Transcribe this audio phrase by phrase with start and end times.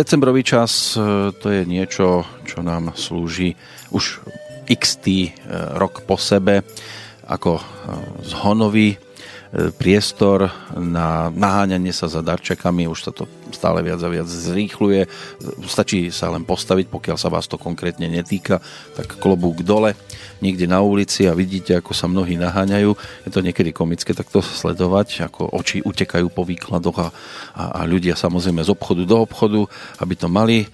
[0.00, 3.52] Decembrový čas e, to je niečo, čo nám slúži
[3.92, 4.24] už
[4.64, 5.28] x e,
[5.76, 6.64] rok po sebe
[7.28, 7.62] ako e,
[8.24, 8.96] zhonový
[9.76, 15.06] priestor na naháňanie sa za darčekami, už sa to stále viac a viac zrýchluje.
[15.66, 18.62] Stačí sa len postaviť, pokiaľ sa vás to konkrétne netýka,
[18.94, 19.94] tak klobúk dole
[20.40, 22.90] niekde na ulici a vidíte, ako sa mnohí naháňajú.
[23.28, 27.08] Je to niekedy komické takto sledovať, ako oči utekajú po výkladoch a,
[27.54, 29.60] a, a ľudia samozrejme z obchodu do obchodu,
[30.00, 30.66] aby to mali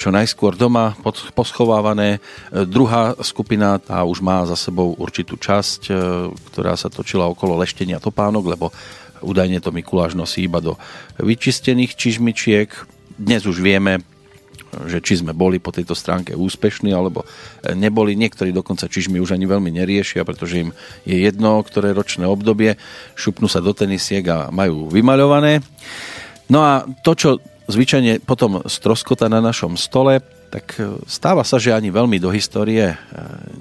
[0.00, 2.18] čo najskôr doma pod, poschovávané.
[2.50, 5.92] Druhá skupina tá už má za sebou určitú časť, e,
[6.52, 8.72] ktorá sa točila okolo leštenia topánok, lebo
[9.20, 10.76] údajne to Mikuláš nosí iba do
[11.20, 12.68] vyčistených čižmičiek.
[13.20, 14.00] Dnes už vieme,
[14.86, 17.26] že či sme boli po tejto stránke úspešní alebo
[17.74, 18.14] neboli.
[18.14, 20.70] Niektorí dokonca čižmy už ani veľmi neriešia, pretože im
[21.02, 22.78] je jedno, ktoré ročné obdobie,
[23.18, 25.60] šupnú sa do tenisiek a majú vymaľované.
[26.50, 27.30] No a to, čo
[27.70, 32.92] zvyčajne potom stroskota na našom stole, tak e, stáva sa, že ani veľmi do histórie
[32.92, 32.96] e,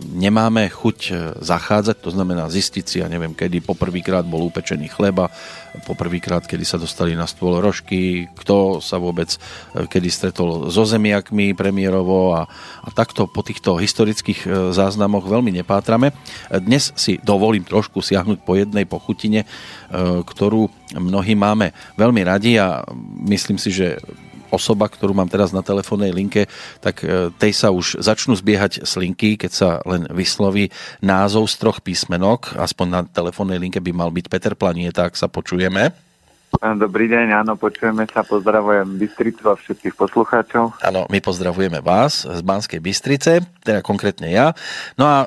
[0.10, 5.30] nemáme chuť e, zachádzať, to znamená zistiť si, ja neviem, kedy poprvýkrát bol upečený chleba,
[5.86, 9.38] poprvýkrát, kedy sa dostali na stôl rožky, kto sa vôbec
[9.78, 12.50] kedy stretol so zemiakmi premiérovo a,
[12.82, 16.10] a takto po týchto historických záznamoch veľmi nepátrame.
[16.50, 19.46] Dnes si dovolím trošku siahnuť po jednej pochutine,
[20.26, 21.70] ktorú mnohí máme
[22.02, 22.82] veľmi radi a
[23.30, 24.02] myslím si, že
[24.50, 26.50] osoba, ktorú mám teraz na telefónnej linke,
[26.82, 31.80] tak e, tej sa už začnú zbiehať slinky, keď sa len vysloví názov z troch
[31.80, 32.58] písmenok.
[32.58, 36.09] Aspoň na telefónnej linke by mal byť Peter Planieta, ak sa počujeme.
[36.58, 40.82] Dobrý deň, áno, počujeme sa, pozdravujem Bystricu a všetkých poslucháčov.
[40.82, 44.58] Áno, my pozdravujeme vás z Banskej Bystrice, teda konkrétne ja.
[44.98, 45.18] No a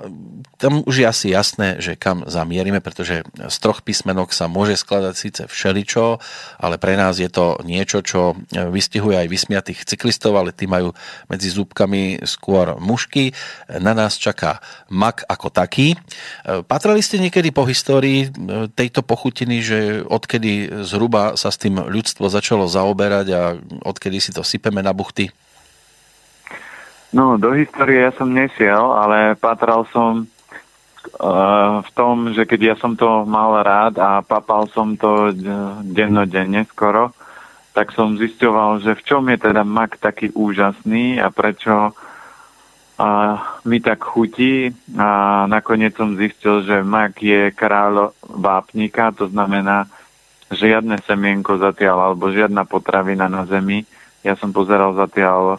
[0.58, 5.14] tam už je asi jasné, že kam zamierime, pretože z troch písmenok sa môže skladať
[5.14, 6.22] síce všeličo,
[6.58, 10.94] ale pre nás je to niečo, čo vystihuje aj vysmiatých cyklistov, ale tí majú
[11.26, 13.34] medzi zúbkami skôr mušky.
[13.82, 15.98] Na nás čaká mak ako taký.
[16.46, 18.30] Patrali ste niekedy po histórii
[18.78, 23.40] tejto pochutiny, že odkedy zhruba zhruba sa s tým ľudstvo začalo zaoberať a
[23.84, 25.28] odkedy si to sypeme na buchty?
[27.12, 32.74] No, do histórie ja som nešiel, ale patral som uh, v tom, že keď ja
[32.80, 35.36] som to mal rád a papal som to
[35.84, 37.12] dennodenne skoro,
[37.76, 41.92] tak som zisťoval, že v čom je teda mak taký úžasný a prečo
[42.96, 43.08] a
[43.68, 49.88] mi tak chutí a nakoniec som zistil, že mak je kráľ vápnika, to znamená,
[50.52, 53.88] žiadne semienko zatiaľ alebo žiadna potravina na zemi.
[54.22, 55.58] Ja som pozeral zatiaľ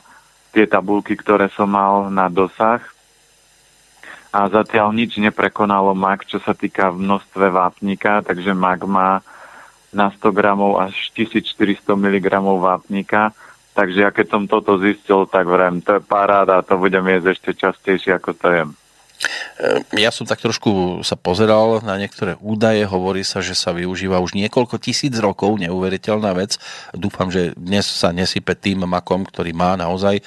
[0.54, 2.80] tie tabulky, ktoré som mal na dosah
[4.34, 9.22] a zatiaľ nič neprekonalo mak, čo sa týka množstve vápnika, takže mak má
[9.94, 13.30] na 100 gramov až 1400 mg vápnika.
[13.74, 17.52] Takže ja keď som toto zistil, tak vrem, to je paráda, to budem jesť ešte
[17.58, 18.70] častejšie, ako to jem.
[19.60, 24.20] Ehm, ja som tak trošku sa pozeral na niektoré údaje, hovorí sa, že sa využíva
[24.20, 26.58] už niekoľko tisíc rokov, neuveriteľná vec.
[26.94, 30.22] Dúfam, že dnes sa nesype tým makom, ktorý má naozaj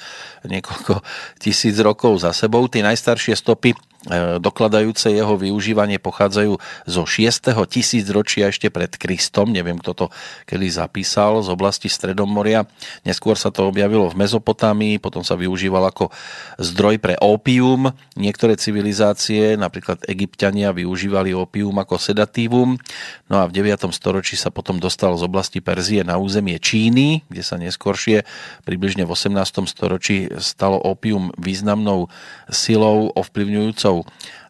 [0.47, 1.03] niekoľko
[1.43, 2.65] tisíc rokov za sebou.
[2.71, 3.75] Tie najstaršie stopy
[4.07, 6.55] E, dokladajúce jeho využívanie pochádzajú
[6.87, 7.51] zo 6.
[7.67, 10.05] tisícročia ešte pred Kristom, neviem kto to
[10.47, 12.63] kedy zapísal, z oblasti Stredomoria.
[13.03, 16.13] Neskôr sa to objavilo v Mezopotámii, potom sa využíval ako
[16.55, 17.91] zdroj pre opium.
[18.15, 18.86] Niektoré civilizácie,
[19.57, 22.77] napríklad egyptiania, využívali opium ako sedatívum.
[23.27, 23.89] No a v 9.
[23.91, 28.23] storočí sa potom dostal z oblasti Perzie na územie Číny, kde sa neskôršie
[28.63, 29.67] približne v 18.
[29.67, 32.07] storočí stalo opium významnou
[32.51, 34.05] silou ovplyvňujúcou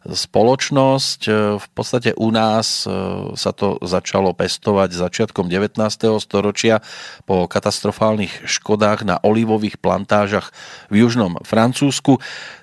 [0.08, 1.20] spoločnosť.
[1.58, 2.90] V podstate u nás e,
[3.34, 5.76] sa to začalo pestovať začiatkom 19.
[6.22, 6.80] storočia
[7.28, 10.54] po katastrofálnych škodách na olivových plantážach
[10.88, 12.22] v južnom Francúzsku.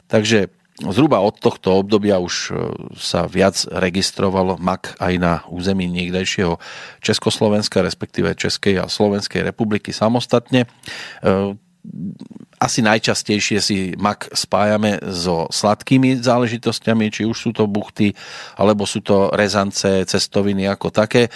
[0.09, 2.53] Takže Zhruba od tohto obdobia už e,
[2.99, 6.59] sa viac registroval mak aj na území niekdejšieho
[6.99, 10.67] Československa, respektíve Českej a Slovenskej republiky samostatne
[12.59, 18.15] asi najčastejšie si mak spájame so sladkými záležitosťami, či už sú to buchty,
[18.55, 21.27] alebo sú to rezance, cestoviny ako také.
[21.27, 21.29] E,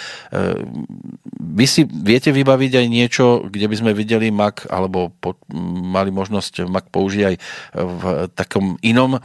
[1.40, 5.36] vy si viete vybaviť aj niečo, kde by sme videli mak, alebo po,
[5.84, 7.34] mali možnosť mak použiť aj
[7.76, 8.02] v
[8.32, 9.20] takom inom e,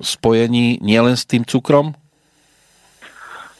[0.00, 1.92] spojení, nielen s tým cukrom?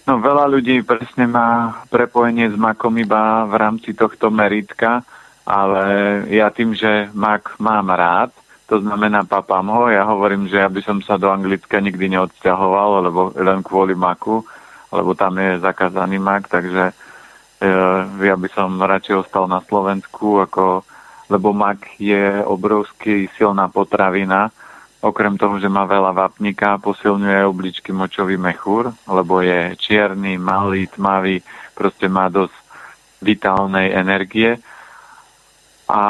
[0.09, 5.07] No veľa ľudí presne má prepojenie s makom iba v rámci tohto meritka,
[5.51, 5.85] ale
[6.31, 8.31] ja tým, že mak mám rád,
[8.71, 13.11] to znamená papám ho, ja hovorím, že ja by som sa do Anglicka nikdy neodsťahoval,
[13.11, 14.47] lebo len kvôli maku,
[14.95, 16.95] lebo tam je zakázaný mak, takže
[17.59, 17.73] e,
[18.23, 20.87] ja by som radšej ostal na Slovensku, ako
[21.31, 24.51] lebo mak je obrovský silná potravina.
[25.01, 31.41] Okrem toho, že má veľa vápnika, posilňuje obličky močový mechúr, lebo je čierny, malý, tmavý,
[31.73, 32.53] proste má dosť
[33.23, 34.59] vitálnej energie.
[35.91, 36.03] A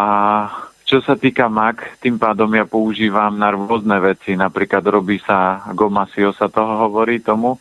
[0.84, 4.36] čo sa týka mak, tým pádom ja používam na rôzne veci.
[4.36, 7.56] Napríklad robí sa gomasio, sa toho hovorí tomu.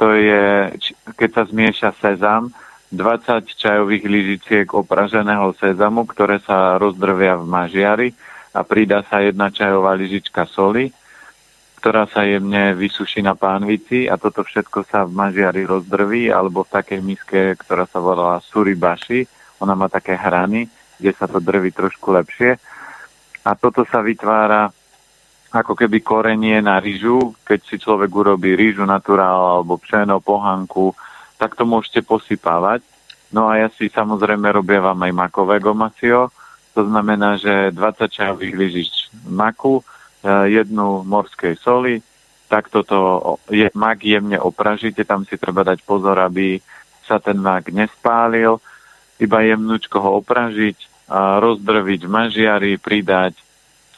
[0.00, 0.72] To je,
[1.18, 2.48] keď sa zmieša sezam,
[2.88, 8.08] 20 čajových lyžiciek opraženého sezamu, ktoré sa rozdrvia v mažiari
[8.50, 10.90] a pridá sa jedna čajová lyžička soli,
[11.78, 16.72] ktorá sa jemne vysuší na pánvici a toto všetko sa v mažiari rozdrví alebo v
[16.80, 19.26] takej miske, ktorá sa volá suribashi.
[19.62, 20.66] Ona má také hrany,
[21.00, 22.60] kde sa to drví trošku lepšie.
[23.48, 24.68] A toto sa vytvára
[25.50, 30.94] ako keby korenie na rýžu, keď si človek urobí rýžu naturál alebo pšeno, pohanku,
[31.40, 32.86] tak to môžete posypávať.
[33.34, 36.30] No a ja si samozrejme robievam aj makové gomacio,
[36.70, 38.92] to znamená, že 20 čajových lyžič
[39.26, 39.82] maku, e,
[40.54, 41.98] jednu morskej soli,
[42.46, 46.58] tak toto je, mak jemne opražíte, tam si treba dať pozor, aby
[47.06, 48.58] sa ten mak nespálil,
[49.18, 53.34] iba jemnúčko ho opražiť, rozdrviť v mažiari, pridať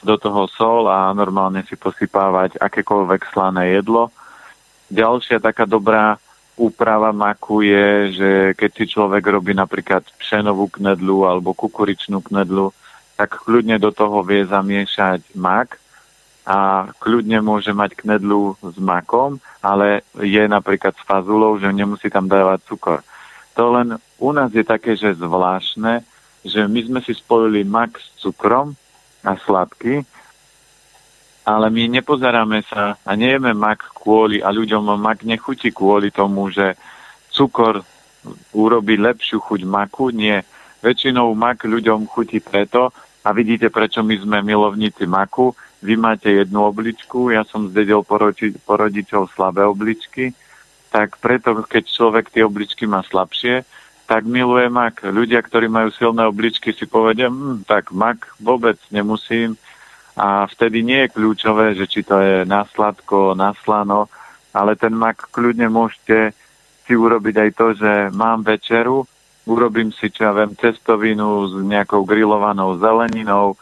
[0.03, 4.11] do toho sol a normálne si posypávať akékoľvek slané jedlo.
[4.91, 6.19] Ďalšia taká dobrá
[6.59, 12.75] úprava maku je, že keď si človek robí napríklad pšenovú knedlu alebo kukuričnú knedlu,
[13.17, 15.79] tak kľudne do toho vie zamiešať mak
[16.43, 22.27] a kľudne môže mať knedlu s makom, ale je napríklad s fazulou, že nemusí tam
[22.27, 23.01] dávať cukor.
[23.55, 26.03] To len u nás je také, že zvláštne,
[26.43, 28.75] že my sme si spojili mak s cukrom
[29.23, 30.03] a sladky
[31.43, 36.79] ale my nepozeráme sa a nejeme mak kvôli, a ľuďom mak nechutí kvôli tomu, že
[37.35, 37.83] cukor
[38.55, 40.15] urobí lepšiu chuť maku.
[40.15, 40.47] Nie.
[40.83, 45.55] Väčšinou mak ľuďom chutí preto, a vidíte, prečo my sme milovníci maku.
[45.83, 48.19] Vy máte jednu obličku, ja som zdedel po,
[48.67, 50.35] po rodičov slabé obličky,
[50.91, 53.67] tak preto, keď človek tie obličky má slabšie,
[54.13, 55.09] tak miluje mak.
[55.09, 59.57] Ľudia, ktorí majú silné obličky, si povedia, hm, tak mak vôbec nemusím,
[60.13, 64.13] a vtedy nie je kľúčové, že či to je na sladko, na slano,
[64.53, 66.37] ale ten mak kľudne môžete
[66.85, 69.09] si urobiť aj to, že mám večeru,
[69.49, 73.57] urobím si, čo ja viem, cestovinu s nejakou grillovanou zeleninou,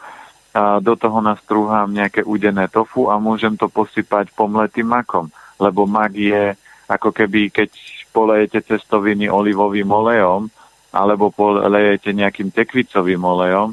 [0.51, 6.11] a do toho nastrúham nejaké udené tofu a môžem to posypať pomletým makom, lebo mak
[6.11, 6.59] je
[6.91, 7.71] ako keby, keď
[8.11, 10.51] polejete cestoviny olivovým olejom,
[10.91, 13.71] alebo polejete nejakým tekvicovým olejom,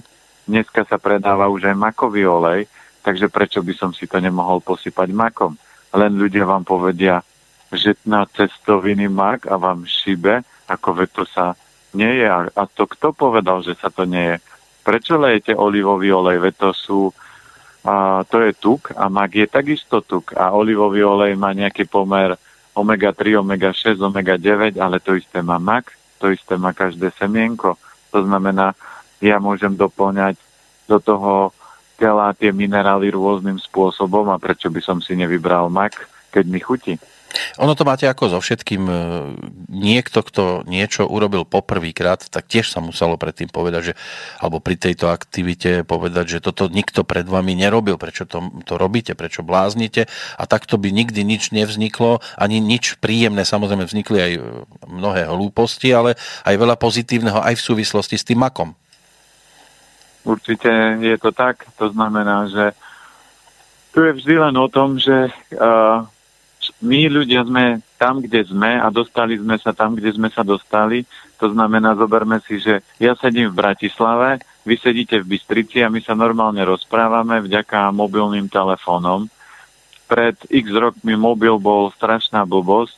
[0.49, 2.64] Dneska sa predáva už aj makový olej,
[3.05, 5.52] takže prečo by som si to nemohol posypať makom?
[5.93, 7.20] Len ľudia vám povedia,
[7.69, 11.52] že na cestoviny mak a vám šibe, ako ve to sa
[11.92, 12.26] nie je.
[12.33, 14.37] A to kto povedal, že sa to nie je?
[14.88, 16.40] Prečo lejete olivový olej?
[16.40, 17.12] Ve to sú,
[17.85, 20.33] a to je tuk a mak je takisto tuk.
[20.33, 22.40] A olivový olej má nejaký pomer
[22.78, 27.75] omega-3, omega-6, omega-9, ale to isté má mak, to isté má každé semienko.
[28.14, 28.78] To znamená,
[29.18, 30.38] ja môžem doplňať
[30.87, 31.50] do toho
[31.99, 36.94] tela tie minerály rôznym spôsobom a prečo by som si nevybral mak, keď mi chutí.
[37.61, 38.82] Ono to máte ako so všetkým.
[38.88, 38.94] E,
[39.68, 43.94] niekto, kto niečo urobil poprvýkrát, tak tiež sa muselo predtým povedať, že,
[44.40, 49.12] alebo pri tejto aktivite povedať, že toto nikto pred vami nerobil, prečo to, to robíte,
[49.12, 50.08] prečo bláznite
[50.40, 53.44] a takto by nikdy nič nevzniklo, ani nič príjemné.
[53.44, 54.32] Samozrejme vznikli aj
[54.88, 56.16] mnohé hlúposti, ale
[56.49, 58.73] aj veľa pozitívneho aj v súvislosti s tým makom.
[60.28, 61.64] Určite je to tak.
[61.80, 62.76] To znamená, že
[63.97, 66.04] tu je vždy len o tom, že uh,
[66.82, 71.02] my ľudia sme tam, kde sme a dostali sme sa tam, kde sme sa dostali.
[71.42, 76.02] To znamená, zoberme si, že ja sedím v Bratislave, vy sedíte v Bystrici a my
[76.02, 79.30] sa normálne rozprávame vďaka mobilným telefónom.
[80.08, 82.96] Pred x rokmi mobil bol strašná blbosť,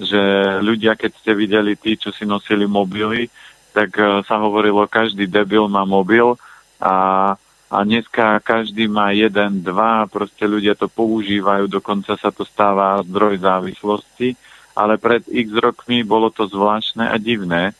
[0.00, 0.20] že
[0.64, 3.28] ľudia, keď ste videli tí, čo si nosili mobily,
[3.76, 6.34] tak uh, sa hovorilo, každý debil má mobil
[6.80, 7.36] a,
[7.70, 13.38] a dneska každý má jeden, dva, proste ľudia to používajú, dokonca sa to stáva zdroj
[13.38, 14.34] závislosti,
[14.74, 17.78] ale pred x rokmi bolo to zvláštne a divné,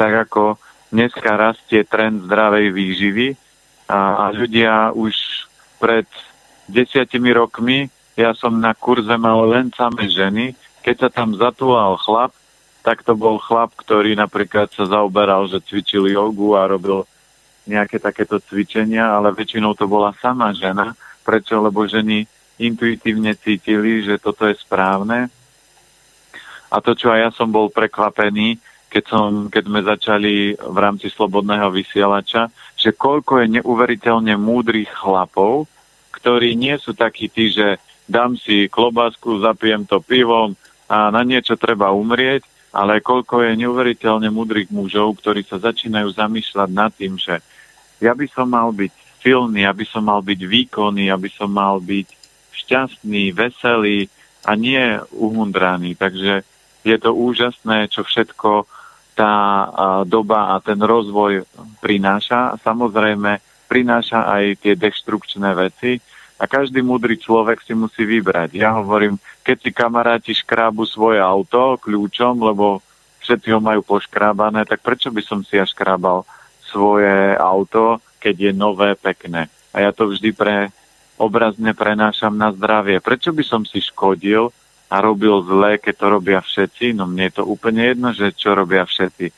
[0.00, 0.56] tak ako
[0.88, 3.28] dneska rastie trend zdravej výživy
[3.92, 5.12] a, a ľudia už
[5.76, 6.08] pred
[6.64, 12.32] desiatimi rokmi, ja som na kurze mal len samé ženy, keď sa tam zatúlal chlap,
[12.80, 17.04] tak to bol chlap, ktorý napríklad sa zaoberal, že cvičil jogu a robil
[17.66, 20.94] nejaké takéto cvičenia, ale väčšinou to bola sama žena.
[21.26, 21.58] Prečo?
[21.58, 22.24] Lebo ženy
[22.62, 25.28] intuitívne cítili, že toto je správne.
[26.70, 28.58] A to, čo aj ja som bol prekvapený,
[28.90, 35.68] keď, som, keď sme začali v rámci Slobodného vysielača, že koľko je neuveriteľne múdrych chlapov,
[36.14, 37.76] ktorí nie sú takí tí, že
[38.08, 40.54] dám si klobásku, zapijem to pivom
[40.86, 46.68] a na niečo treba umrieť, ale koľko je neuveriteľne múdrych mužov, ktorí sa začínajú zamýšľať
[46.70, 47.42] nad tým, že
[48.00, 48.92] ja by som mal byť
[49.24, 52.08] silný, aby som mal byť výkonný, aby som mal byť
[52.52, 54.06] šťastný, veselý
[54.46, 55.98] a nie uhundraný.
[55.98, 56.46] Takže
[56.86, 58.70] je to úžasné, čo všetko
[59.16, 59.34] tá
[60.04, 61.42] doba a ten rozvoj
[61.80, 62.54] prináša.
[62.60, 65.98] Samozrejme, prináša aj tie deštrukčné veci
[66.36, 68.54] a každý múdry človek si musí vybrať.
[68.54, 72.84] Ja hovorím, keď si kamaráti škrábu svoje auto kľúčom, lebo
[73.24, 76.22] všetci ho majú poškrábané, tak prečo by som si ja škrábal
[76.70, 79.46] svoje auto, keď je nové, pekné.
[79.70, 80.72] A ja to vždy pre
[81.16, 83.00] obrazne prenášam na zdravie.
[83.00, 84.52] Prečo by som si škodil
[84.92, 86.96] a robil zle, keď to robia všetci?
[86.96, 89.32] No mne je to úplne jedno, že čo robia všetci.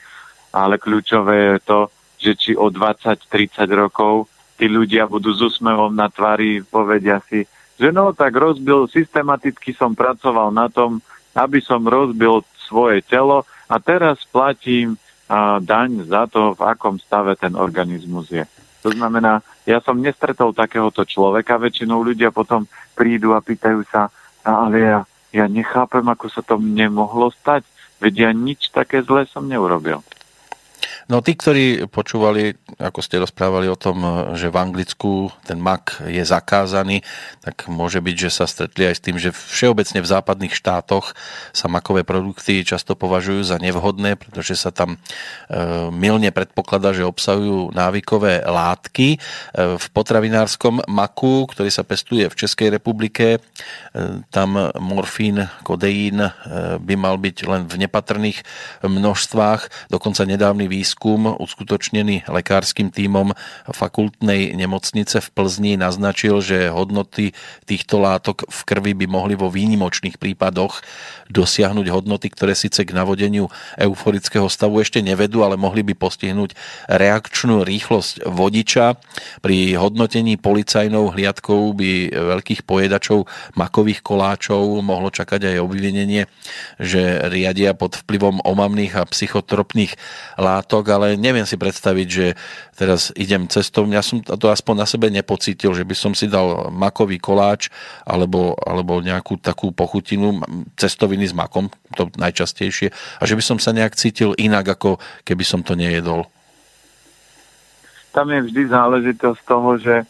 [0.54, 1.80] Ale kľúčové je to,
[2.18, 4.26] že či o 20-30 rokov
[4.58, 7.47] tí ľudia budú s úsmevom na tvári, povedia si,
[7.78, 10.99] že no tak rozbil, systematicky som pracoval na tom,
[11.38, 14.99] aby som rozbil svoje telo a teraz platím
[15.61, 18.44] daň za to, v akom stave ten organizmus je.
[18.80, 22.64] To znamená, ja som nestretol takéhoto človeka, väčšinou ľudia potom
[22.97, 24.08] prídu a pýtajú sa,
[24.47, 24.99] ale ja,
[25.35, 27.66] ja nechápem, ako sa to mne mohlo stať,
[28.00, 30.00] veď ja nič také zlé som neurobil.
[31.08, 36.20] No tí, ktorí počúvali, ako ste rozprávali o tom, že v Anglicku ten mak je
[36.20, 37.00] zakázaný,
[37.40, 41.16] tak môže byť, že sa stretli aj s tým, že všeobecne v západných štátoch
[41.56, 47.72] sa makové produkty často považujú za nevhodné, pretože sa tam e, milne predpokladá, že obsahujú
[47.72, 49.16] návykové látky.
[49.16, 49.18] E,
[49.80, 56.20] v potravinárskom maku, ktorý sa pestuje v Českej republike, e, tam morfín, kodeín
[56.84, 58.44] by mal byť len v nepatrných
[58.84, 59.88] množstvách.
[59.88, 63.30] Dokonca nedávny výskum výskum uskutočnený lekárskym tímom
[63.70, 67.38] fakultnej nemocnice v Plzni naznačil, že hodnoty
[67.70, 70.82] týchto látok v krvi by mohli vo výnimočných prípadoch
[71.30, 73.46] dosiahnuť hodnoty, ktoré síce k navodeniu
[73.78, 76.58] euforického stavu ešte nevedú, ale mohli by postihnúť
[76.90, 78.98] reakčnú rýchlosť vodiča.
[79.38, 86.26] Pri hodnotení policajnou hliadkou by veľkých pojedačov makových koláčov mohlo čakať aj obvinenie,
[86.82, 89.94] že riadia pod vplyvom omamných a psychotropných
[90.40, 92.26] látok ale neviem si predstaviť, že
[92.75, 96.73] teraz idem cestou, ja som to aspoň na sebe nepocítil, že by som si dal
[96.73, 97.68] makový koláč
[98.09, 100.40] alebo, alebo nejakú takú pochutinu
[100.75, 102.88] cestoviny s makom, to najčastejšie,
[103.21, 106.26] a že by som sa nejak cítil inak, ako keby som to nejedol.
[108.16, 110.09] Tam je vždy záležitosť toho, že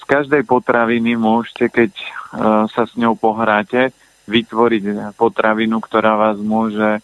[0.00, 3.92] z každej potraviny môžete, keď uh, sa s ňou pohráte,
[4.30, 7.02] vytvoriť potravinu, ktorá vás môže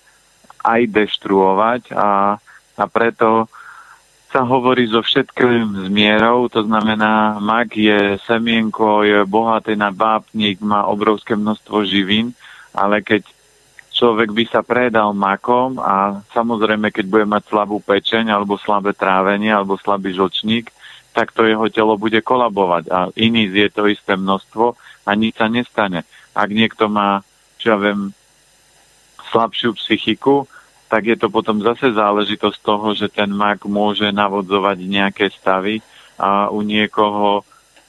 [0.62, 2.38] aj deštruovať a
[2.76, 3.48] a preto
[4.28, 10.84] sa hovorí so všetkým zmierou, to znamená, mak je semienko, je bohatý na vápnik, má
[10.84, 12.36] obrovské množstvo živín,
[12.76, 13.24] ale keď
[13.96, 19.48] človek by sa predal makom a samozrejme, keď bude mať slabú pečeň alebo slabé trávenie
[19.48, 20.68] alebo slabý žlčník,
[21.16, 24.76] tak to jeho telo bude kolabovať a iný zje to isté množstvo
[25.08, 26.04] a nič sa nestane.
[26.36, 27.24] Ak niekto má,
[27.56, 28.12] čo ja viem,
[29.32, 30.44] slabšiu psychiku,
[30.86, 35.82] tak je to potom zase záležitosť toho, že ten mak môže navodzovať nejaké stavy
[36.16, 37.42] a u niekoho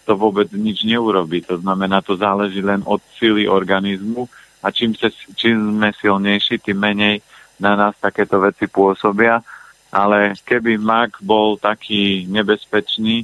[0.07, 1.43] to vôbec nič neurobi.
[1.45, 4.25] To znamená, to záleží len od sily organizmu
[4.63, 7.21] a čím, sa, čím sme silnejší, tým menej
[7.59, 9.43] na nás takéto veci pôsobia.
[9.91, 13.23] Ale keby mak bol taký nebezpečný,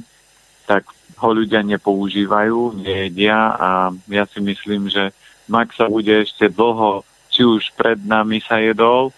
[0.64, 0.88] tak
[1.20, 3.70] ho ľudia nepoužívajú, nejedia a
[4.08, 5.12] ja si myslím, že
[5.48, 9.12] mak sa bude ešte dlho, či už pred nami sa jedol,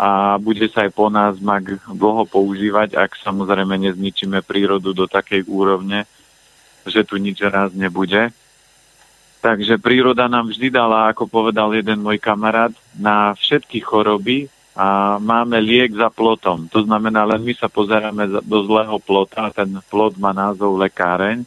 [0.00, 5.44] a bude sa aj po nás mak dlho používať, ak samozrejme nezničíme prírodu do takej
[5.44, 6.08] úrovne,
[6.88, 8.32] že tu nič raz nebude.
[9.44, 15.60] Takže príroda nám vždy dala, ako povedal jeden môj kamarát, na všetky choroby a máme
[15.60, 16.64] liek za plotom.
[16.72, 21.44] To znamená, len my sa pozeráme do zlého plota ten plot má názov lekáreň,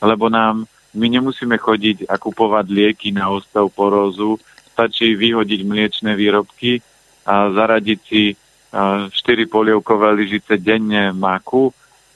[0.00, 0.64] lebo nám
[0.96, 4.40] my nemusíme chodiť a kupovať lieky na osteoporózu,
[4.72, 6.80] stačí vyhodiť mliečne výrobky
[7.26, 8.34] zaradiť si
[8.72, 9.12] 4
[9.46, 11.70] polievkové lyžice denne maku.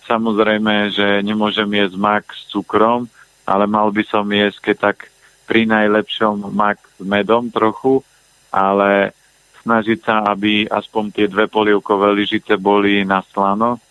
[0.07, 3.11] Samozrejme, že nemôžem jesť mak s cukrom,
[3.45, 5.11] ale mal by som jesť keď tak
[5.47, 8.03] pri najlepšom mak s medom trochu,
[8.51, 9.15] ale
[9.63, 13.83] snažiť sa, aby aspoň tie dve polievkové lyžice boli na slano.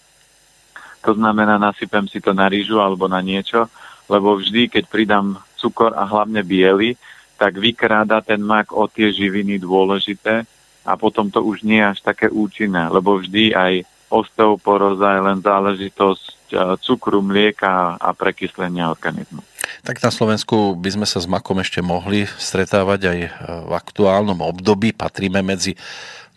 [1.03, 3.69] To znamená, nasypem si to na rýžu alebo na niečo,
[4.10, 6.98] lebo vždy, keď pridám cukor a hlavne biely,
[7.36, 10.48] tak vykráda ten mak o tie živiny dôležité,
[10.86, 13.74] a potom to už nie je až také účinné, lebo vždy aj
[14.08, 19.42] osteoporóza je len záležitosť e, cukru, mlieka a prekyslenia organizmu.
[19.82, 23.20] Tak na Slovensku by sme sa s makom ešte mohli stretávať aj
[23.65, 24.94] v aktuálnom období.
[24.94, 25.74] Patríme medzi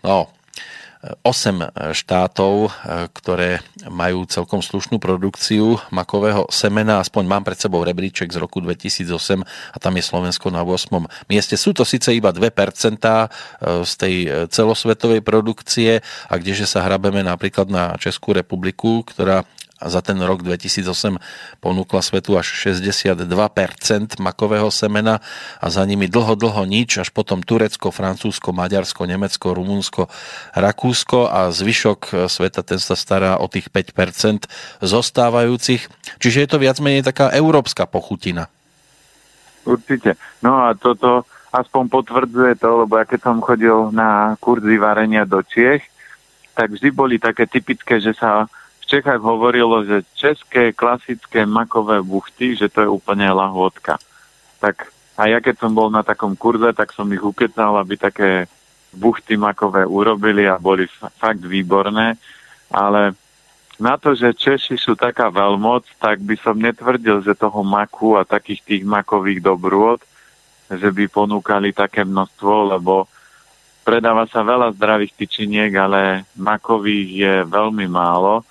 [0.00, 0.32] no,
[1.22, 2.74] 8 štátov,
[3.14, 6.98] ktoré majú celkom slušnú produkciu makového semena.
[6.98, 10.90] Aspoň mám pred sebou rebríček z roku 2008 a tam je Slovensko na 8.
[11.30, 11.54] mieste.
[11.54, 12.50] Sú to síce iba 2%
[13.86, 14.14] z tej
[14.50, 19.46] celosvetovej produkcie a kdeže sa hrabeme napríklad na Českú republiku, ktorá
[19.78, 21.22] a za ten rok 2008
[21.62, 23.22] ponúkla svetu až 62%
[24.18, 25.22] makového semena
[25.62, 30.10] a za nimi dlho, dlho nič, až potom Turecko, Francúzsko, Maďarsko, Nemecko, Rumunsko,
[30.58, 34.50] Rakúsko a zvyšok sveta ten sa stará o tých 5%
[34.82, 35.86] zostávajúcich.
[36.18, 38.50] Čiže je to viac menej taká európska pochutina.
[39.62, 40.18] Určite.
[40.42, 45.40] No a toto aspoň potvrdzuje to, lebo ja keď som chodil na kurzy varenia do
[45.40, 45.84] Čiech,
[46.52, 48.50] tak vždy boli také typické, že sa
[48.88, 54.00] Čechách hovorilo, že české klasické makové buchty, že to je úplne lahôdka.
[54.64, 54.88] Tak
[55.20, 58.48] a ja keď som bol na takom kurze, tak som ich ukecal, aby také
[58.96, 60.88] buchty makové urobili a boli
[61.20, 62.16] fakt výborné,
[62.72, 63.12] ale
[63.76, 68.26] na to, že Češi sú taká veľmoc, tak by som netvrdil, že toho maku a
[68.26, 70.00] takých tých makových dobrôd,
[70.72, 73.04] že by ponúkali také množstvo, lebo
[73.84, 78.42] predáva sa veľa zdravých tyčiniek, ale makových je veľmi málo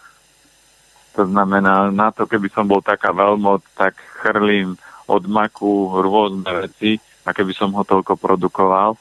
[1.18, 4.78] to znamená, na to, keby som bol taká veľmoc, tak chrlím
[5.10, 8.94] od maku rôzne veci a keby som ho toľko produkoval.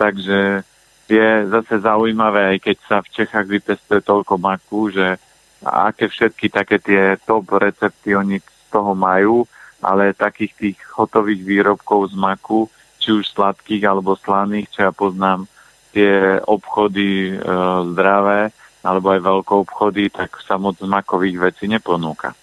[0.00, 0.64] Takže
[1.04, 5.20] je zase zaujímavé, aj keď sa v Čechách vypestuje toľko maku, že
[5.60, 9.44] aké všetky také tie top recepty oni z toho majú,
[9.84, 15.44] ale takých tých hotových výrobkov z maku, či už sladkých alebo slaných, čo ja poznám,
[15.92, 17.44] tie obchody e,
[17.92, 18.48] zdravé,
[18.84, 22.36] alebo aj veľkou obchody, tak sa moc makových vecí neponúka.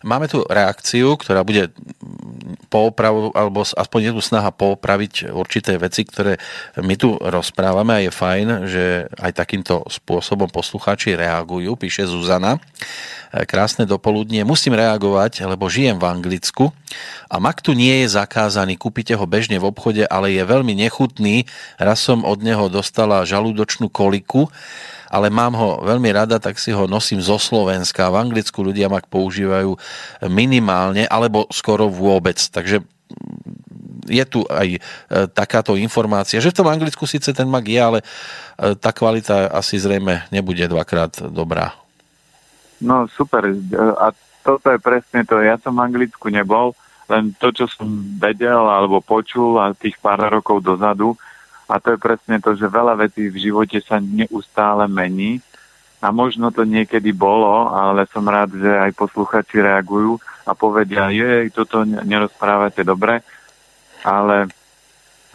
[0.00, 1.68] Máme tu reakciu, ktorá bude
[2.72, 6.40] poopravu, alebo aspoň je tu snaha poopraviť určité veci, ktoré
[6.80, 8.84] my tu rozprávame a je fajn, že
[9.20, 12.56] aj takýmto spôsobom poslucháči reagujú, píše Zuzana.
[13.36, 14.48] Krásne dopoludnie.
[14.48, 16.64] Musím reagovať, lebo žijem v Anglicku
[17.28, 18.80] a mak tu nie je zakázaný.
[18.80, 21.44] Kúpite ho bežne v obchode, ale je veľmi nechutný.
[21.76, 24.48] Raz som od neho dostala žalúdočnú koliku
[25.10, 28.10] ale mám ho veľmi rada, tak si ho nosím zo Slovenska.
[28.10, 29.74] V Anglicku ľudia mak používajú
[30.26, 32.38] minimálne alebo skoro vôbec.
[32.38, 32.82] Takže
[34.06, 34.80] je tu aj e,
[35.34, 38.06] takáto informácia, že v tom Anglicku síce ten mak je, ale e,
[38.78, 41.74] tá kvalita asi zrejme nebude dvakrát dobrá.
[42.78, 43.50] No super.
[43.50, 43.56] E,
[43.98, 44.14] a
[44.46, 45.42] toto je presne to.
[45.42, 46.72] Ja som v Anglicku nebol,
[47.10, 47.86] len to, čo som
[48.18, 51.18] vedel alebo počul a tých pár rokov dozadu,
[51.66, 55.42] a to je presne to, že veľa vecí v živote sa neustále mení.
[55.98, 61.50] A možno to niekedy bolo, ale som rád, že aj posluchači reagujú a povedia, jej,
[61.50, 63.24] toto nerozprávate dobre,
[64.06, 64.46] ale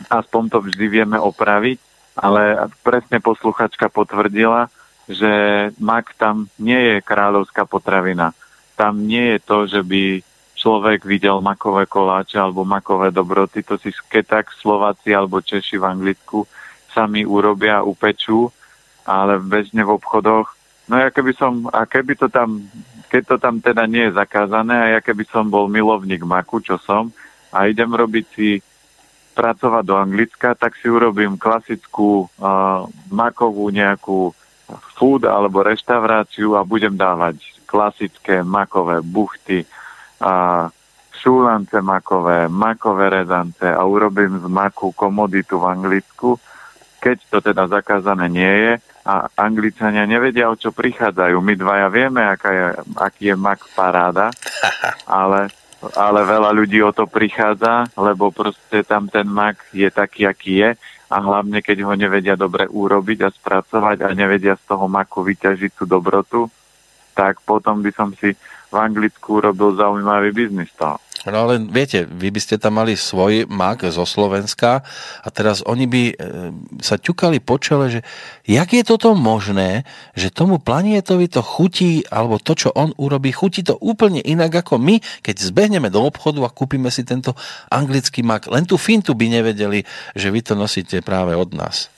[0.08, 1.78] aspoň to vždy vieme opraviť,
[2.16, 4.72] ale presne posluchačka potvrdila,
[5.10, 5.32] že
[5.82, 8.32] mak tam nie je kráľovská potravina.
[8.80, 10.24] Tam nie je to, že by
[10.62, 15.90] človek videl makové koláče alebo makové dobroty, to si keď tak Slováci alebo Češi v
[15.90, 16.46] Anglicku
[16.94, 18.54] sami urobia, upečú,
[19.10, 20.54] ale bežne v obchodoch.
[20.86, 22.62] No ja keby som, a keby to tam,
[23.10, 26.78] keď to tam teda nie je zakázané, a ja keby som bol milovník maku, čo
[26.78, 27.10] som,
[27.50, 28.60] a idem robiť si
[29.32, 34.36] pracovať do Anglicka, tak si urobím klasickú uh, makovú nejakú
[35.00, 39.64] food alebo reštauráciu a budem dávať klasické makové buchty,
[40.22, 40.70] a
[41.22, 46.40] šúlance makové, makové rezance a urobím z maku komoditu v Anglicku,
[47.02, 48.74] keď to teda zakázané nie je
[49.06, 51.38] a Angličania nevedia, o čo prichádzajú.
[51.42, 52.66] My dvaja vieme, aká je,
[53.02, 54.30] aký je mak paráda,
[55.10, 55.50] ale,
[55.98, 60.70] ale veľa ľudí o to prichádza, lebo proste tam ten mak je taký, aký je
[61.12, 65.72] a hlavne, keď ho nevedia dobre urobiť a spracovať a nevedia z toho maku vyťažiť
[65.76, 66.48] tú dobrotu,
[67.16, 68.34] tak potom by som si
[68.72, 70.98] v Anglicku robil zaujímavý biznis toho.
[71.22, 74.82] No ale viete, vy by ste tam mali svoj mak zo Slovenska
[75.22, 76.14] a teraz oni by e,
[76.82, 78.02] sa ťukali po čele, že
[78.50, 79.86] jak je toto možné,
[80.18, 84.82] že tomu planietovi to chutí, alebo to, čo on urobí, chutí to úplne inak ako
[84.82, 87.38] my, keď zbehneme do obchodu a kúpime si tento
[87.70, 88.50] anglický mak.
[88.50, 89.86] Len tú fintu by nevedeli,
[90.18, 91.94] že vy to nosíte práve od nás.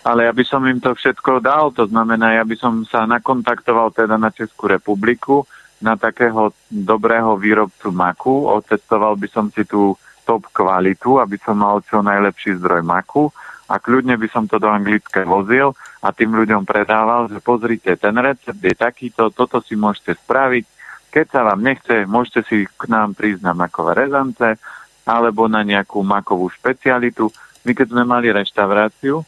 [0.00, 3.92] Ale ja by som im to všetko dal, to znamená, ja by som sa nakontaktoval
[3.92, 5.44] teda na Českú republiku,
[5.80, 11.80] na takého dobrého výrobcu maku, otestoval by som si tú top kvalitu, aby som mal
[11.84, 13.32] čo najlepší zdroj maku
[13.70, 15.72] a kľudne by som to do Anglicka vozil
[16.04, 20.64] a tým ľuďom predával, že pozrite, ten recept je takýto, toto si môžete spraviť.
[21.10, 24.58] Keď sa vám nechce, môžete si k nám prísť na makové rezance
[25.06, 27.30] alebo na nejakú makovú špecialitu.
[27.66, 29.26] My keď sme mali reštauráciu,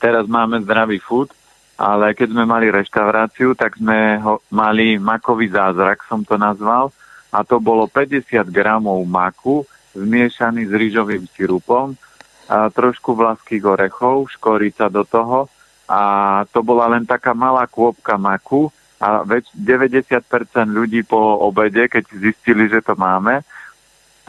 [0.00, 1.28] teraz máme zdravý food,
[1.76, 6.88] ale keď sme mali reštauráciu, tak sme ho mali makový zázrak, som to nazval,
[7.30, 9.62] a to bolo 50 gramov maku
[9.94, 11.94] zmiešaný s rýžovým sirupom,
[12.50, 15.46] a trošku vlaských orechov, škorica do toho
[15.90, 16.00] a
[16.54, 18.70] to bola len taká malá kôpka maku
[19.02, 20.06] a 90%
[20.70, 23.42] ľudí po obede, keď zistili, že to máme,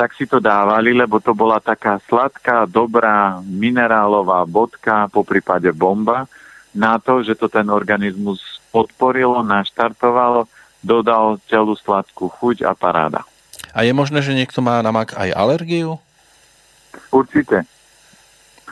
[0.01, 6.25] tak si to dávali, lebo to bola taká sladká, dobrá minerálová bodka, po prípade bomba,
[6.73, 8.41] na to, že to ten organizmus
[8.73, 10.49] podporilo, naštartovalo,
[10.81, 13.21] dodal telu sladkú chuť a paráda.
[13.77, 16.01] A je možné, že niekto má na mak aj alergiu?
[17.13, 17.69] Určite.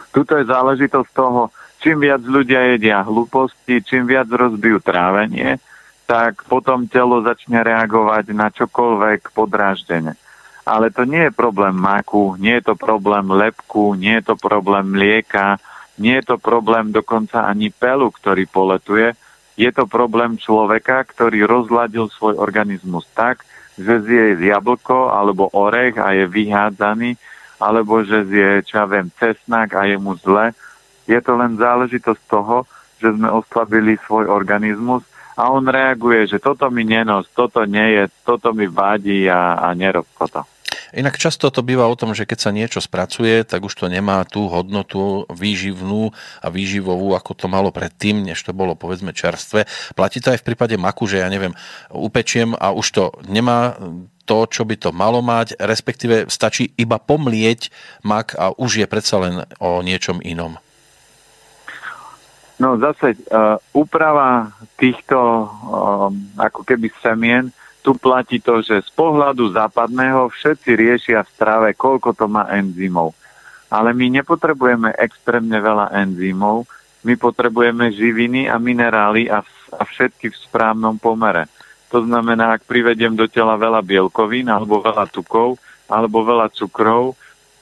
[0.10, 5.62] Tuto je záležitosť toho, čím viac ľudia jedia hlúposti, čím viac rozbijú trávenie,
[6.10, 10.18] tak potom telo začne reagovať na čokoľvek podráždenie.
[10.68, 14.92] Ale to nie je problém maku, nie je to problém lepku, nie je to problém
[14.92, 15.58] mlieka,
[16.00, 19.16] nie je to problém dokonca ani pelu, ktorý poletuje.
[19.60, 23.44] Je to problém človeka, ktorý rozladil svoj organizmus tak,
[23.76, 27.20] že zje jablko alebo orech a je vyhádzaný,
[27.60, 30.56] alebo že zje, čo ja viem, cesnak a je mu zle.
[31.08, 32.64] Je to len záležitosť toho,
[33.04, 35.04] že sme oslabili svoj organizmus
[35.40, 39.72] a on reaguje, že toto mi nenos, toto nie je, toto mi vadí a, a
[39.72, 40.44] nerob toto.
[40.90, 44.26] Inak často to býva o tom, že keď sa niečo spracuje, tak už to nemá
[44.26, 46.10] tú hodnotu výživnú
[46.42, 49.70] a výživovú, ako to malo predtým, než to bolo povedzme čerstvé.
[49.94, 51.54] Platí to aj v prípade maku, že ja neviem,
[51.94, 53.78] upečiem a už to nemá
[54.26, 57.70] to, čo by to malo mať, respektíve stačí iba pomlieť
[58.06, 60.58] mak a už je predsa len o niečom inom.
[62.60, 69.56] No zase uh, úprava týchto uh, ako keby semien tu platí to, že z pohľadu
[69.56, 73.16] západného všetci riešia v strave, koľko to má enzymov.
[73.72, 76.68] Ale my nepotrebujeme extrémne veľa enzymov,
[77.08, 79.40] my potrebujeme živiny a minerály a,
[79.72, 81.48] a všetky v správnom pomere.
[81.90, 85.56] To znamená, ak privediem do tela veľa bielkovín, alebo veľa tukov,
[85.88, 87.16] alebo veľa cukrov,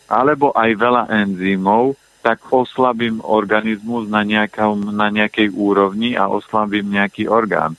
[0.10, 7.30] alebo aj veľa enzymov, tak oslabím organizmus na, nejakom, na nejakej úrovni a oslabím nejaký
[7.30, 7.78] orgán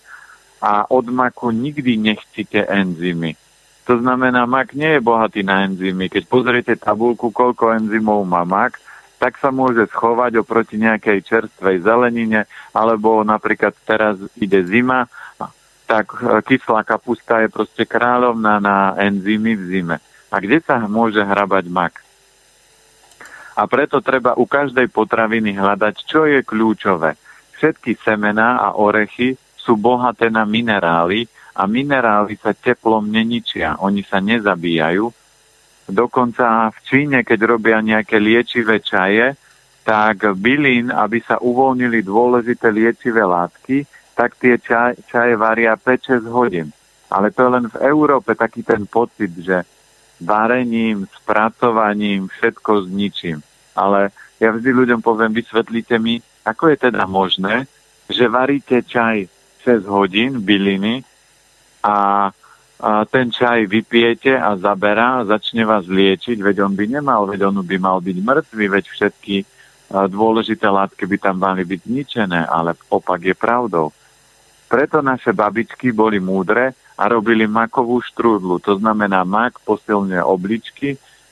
[0.59, 3.39] a od maku nikdy nechcíte enzymy.
[3.87, 6.13] To znamená, mak nie je bohatý na enzymy.
[6.13, 8.77] Keď pozriete tabulku, koľko enzymov má mak,
[9.17, 12.45] tak sa môže schovať oproti nejakej čerstvej zelenine,
[12.77, 15.09] alebo napríklad teraz ide zima,
[15.89, 19.97] tak e, kyslá kapusta je proste kráľovná na enzymy v zime.
[20.29, 22.05] A kde sa môže hrabať mak?
[23.59, 27.19] A preto treba u každej potraviny hľadať, čo je kľúčové.
[27.59, 31.27] Všetky semená a orechy sú bohaté na minerály
[31.59, 35.11] a minerály sa teplom neničia, oni sa nezabíjajú.
[35.91, 39.35] Dokonca v Číne, keď robia nejaké liečivé čaje,
[39.83, 43.83] tak bylín, aby sa uvoľnili dôležité liečivé látky,
[44.15, 46.71] tak tie čaje, čaje varia 5-6 hodín.
[47.11, 49.65] Ale to je len v Európe taký ten pocit, že
[50.21, 53.48] varením, spracovaním, všetko zničím.
[53.79, 54.11] Ale
[54.43, 57.71] ja vždy ľuďom poviem, vysvetlite mi, ako je teda možné,
[58.11, 59.31] že varíte čaj
[59.63, 61.07] 6 hodín byliny
[61.87, 61.97] a, a
[63.07, 67.77] ten čaj vypijete a zaberá, začne vás liečiť, veď on by nemal, veď on by
[67.79, 69.37] mal byť mŕtvý, veď všetky
[69.89, 73.89] dôležité látky by tam mali byť zničené, ale opak je pravdou.
[74.69, 80.89] Preto naše babičky boli múdre a robili makovú štrúdlu, to znamená mak posilňuje obličky,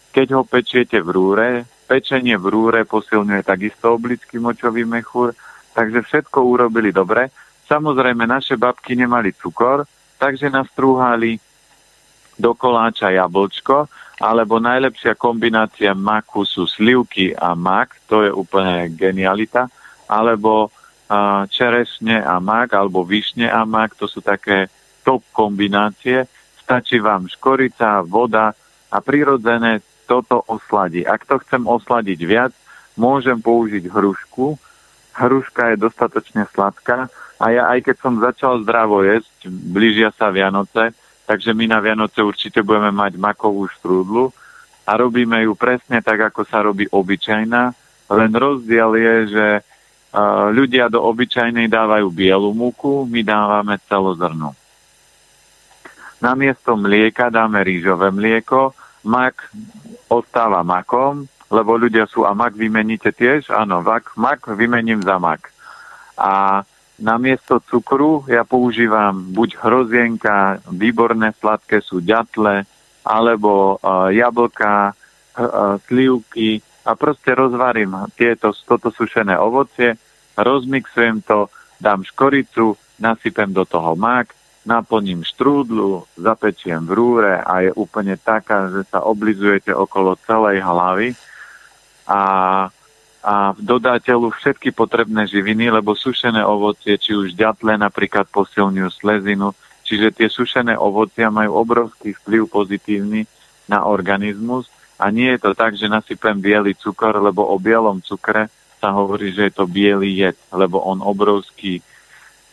[0.09, 1.49] keď ho pečiete v rúre,
[1.87, 5.33] pečenie v rúre posilňuje takisto obličky, močový mechúr,
[5.73, 7.31] takže všetko urobili dobre
[7.67, 9.83] Samozrejme, naše babky nemali cukor,
[10.23, 11.43] takže nás trúhali
[12.39, 13.91] do koláča jablčko,
[14.23, 19.67] alebo najlepšia kombinácia maku sú slivky a mak, to je úplne genialita,
[20.07, 20.71] alebo
[21.51, 24.71] čerešne a mak, alebo višne a mak, to sú také
[25.03, 26.27] top kombinácie.
[26.63, 28.55] Stačí vám škorica, voda
[28.91, 31.03] a prirodzené toto osladí.
[31.03, 32.53] Ak to chcem osladiť viac,
[32.95, 34.57] môžem použiť hrušku.
[35.19, 40.97] Hruška je dostatočne sladká, a ja aj keď som začal zdravo jesť, blížia sa Vianoce,
[41.29, 44.33] takže my na Vianoce určite budeme mať makovú štrúdlu
[44.89, 47.77] a robíme ju presne tak, ako sa robí obyčajná.
[48.09, 54.57] Len rozdiel je, že uh, ľudia do obyčajnej dávajú bielu múku, my dávame celozrnú.
[56.17, 58.73] Namiesto mlieka dáme rýžové mlieko,
[59.07, 59.55] mak
[60.11, 63.55] ostáva makom lebo ľudia sú, a mak vymeníte tiež?
[63.55, 63.83] Áno,
[64.19, 65.55] mak, vymením za mak.
[66.19, 66.63] A
[66.99, 72.67] namiesto cukru ja používam buď hrozienka, výborné sladké sú ďatle,
[73.07, 79.95] alebo uh, jablka, uh, slivky a proste rozvarím tieto, toto sušené ovocie,
[80.35, 81.47] rozmixujem to,
[81.79, 84.35] dám škoricu, nasypem do toho mak,
[84.67, 91.15] naplním štrúdlu, zapečiem v rúre a je úplne taká, že sa oblizujete okolo celej hlavy.
[92.11, 92.21] A,
[93.23, 99.55] a dodáte všetky potrebné živiny, lebo sušené ovocie, či už ďatle napríklad posilňujú slezinu,
[99.87, 103.31] čiže tie sušené ovocia majú obrovský vplyv pozitívny
[103.71, 104.67] na organizmus.
[104.99, 108.51] A nie je to tak, že nasypem biely cukor, lebo o bielom cukre
[108.81, 111.85] sa hovorí, že je to biely jed, lebo on obrovský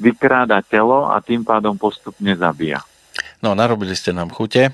[0.02, 2.82] vykráda telo a tým pádom postupne zabíja.
[3.44, 4.72] No, narobili ste nám chute.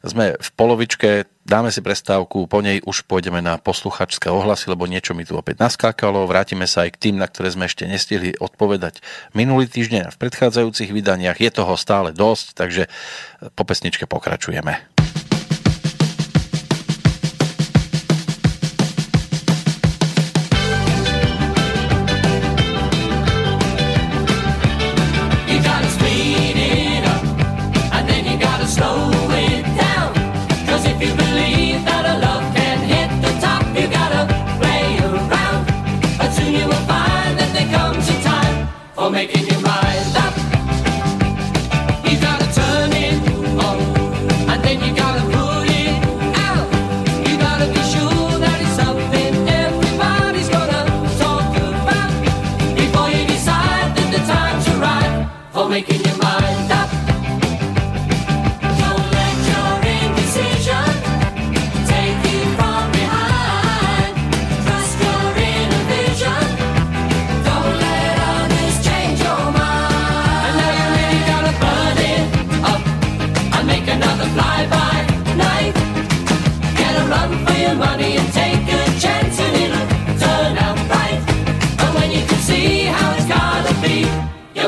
[0.00, 5.12] Sme v polovičke, dáme si prestávku, po nej už pôjdeme na posluchačské ohlasy, lebo niečo
[5.12, 6.24] mi tu opäť naskákalo.
[6.24, 9.04] Vrátime sa aj k tým, na ktoré sme ešte nestihli odpovedať
[9.36, 11.36] minulý týždeň a v predchádzajúcich vydaniach.
[11.36, 12.88] Je toho stále dosť, takže
[13.52, 14.96] po pesničke pokračujeme.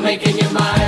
[0.09, 0.88] making your mind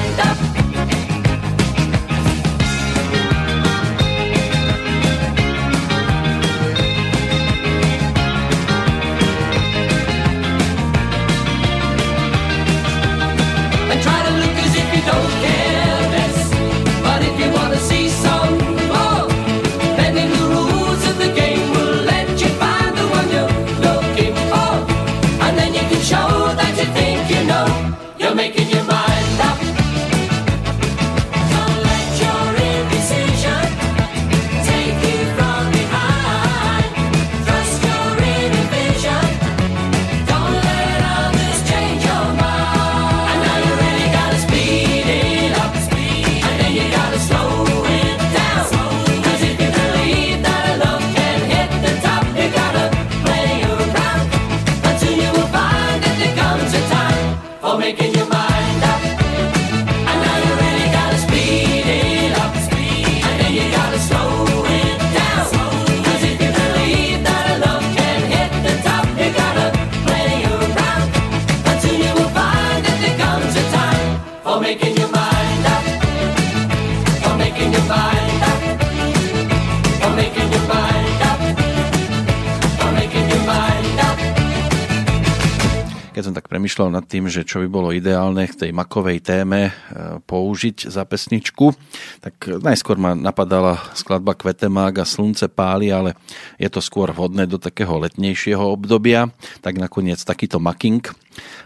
[86.60, 91.08] premyšľal nad tým, že čo by bolo ideálne k tej makovej téme e, použiť za
[91.08, 91.72] pesničku,
[92.20, 96.12] tak najskôr ma napadala skladba Kvetemák a Slunce páli, ale
[96.60, 99.32] je to skôr vhodné do takého letnejšieho obdobia,
[99.64, 101.00] tak nakoniec takýto making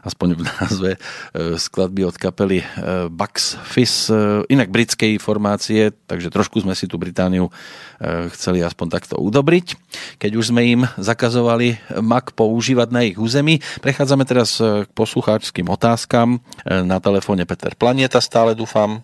[0.04, 0.98] aspoň v názve e,
[1.56, 2.66] skladby od kapely e,
[3.08, 4.14] Bucks Fizz, e,
[4.52, 7.48] inak britskej formácie, takže trošku sme si tu Britániu
[8.34, 9.78] chceli aspoň takto udobriť.
[10.20, 16.42] Keď už sme im zakazovali Mac používať na ich území, prechádzame teraz k poslucháčským otázkam.
[16.66, 19.00] Na telefóne Peter Planieta stále dúfam.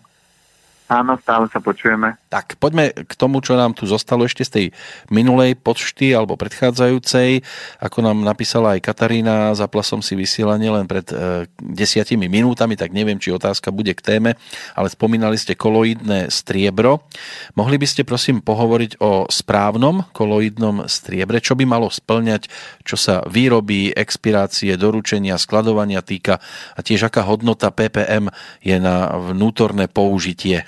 [0.91, 2.19] Áno, stále sa počujeme.
[2.27, 4.65] Tak, poďme k tomu, čo nám tu zostalo ešte z tej
[5.07, 7.47] minulej počty alebo predchádzajúcej.
[7.79, 12.91] Ako nám napísala aj Katarína, zapla som si vysielanie len pred e, desiatimi minútami, tak
[12.91, 14.35] neviem, či otázka bude k téme,
[14.75, 17.07] ale spomínali ste koloidné striebro.
[17.55, 22.51] Mohli by ste prosím pohovoriť o správnom koloidnom striebre, čo by malo splňať,
[22.83, 26.43] čo sa výroby, expirácie, doručenia, skladovania týka
[26.75, 28.27] a tiež aká hodnota PPM
[28.59, 30.67] je na vnútorné použitie.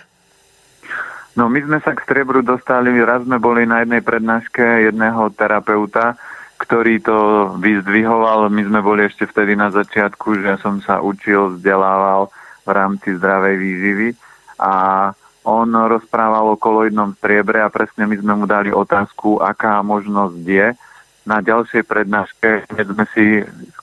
[1.33, 6.13] No my sme sa k striebru dostali, raz sme boli na jednej prednáške jedného terapeuta,
[6.61, 7.17] ktorý to
[7.57, 8.53] vyzdvihoval.
[8.53, 12.29] My sme boli ešte vtedy na začiatku, že som sa učil, vzdelával
[12.63, 14.09] v rámci zdravej výživy
[14.61, 14.73] a
[15.43, 20.67] on rozprával o koloidnom striebre a presne my sme mu dali otázku, aká možnosť je.
[21.23, 23.25] Na ďalšej prednáške, keď sme si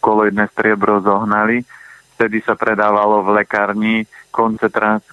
[0.01, 1.67] koloidné striebro zohnali,
[2.17, 4.05] vtedy sa predávalo v lekárni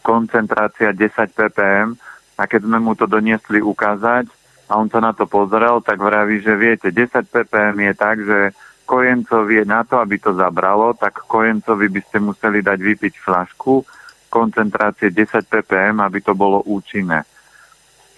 [0.03, 1.97] koncentrácia 10 ppm
[2.37, 4.29] a keď sme mu to doniesli ukázať
[4.69, 8.39] a on sa na to pozrel, tak vraví, že viete, 10 ppm je tak, že
[8.87, 13.83] kojencovi je na to, aby to zabralo, tak kojencovi by ste museli dať vypiť flašku
[14.29, 17.23] koncentrácie 10 ppm, aby to bolo účinné.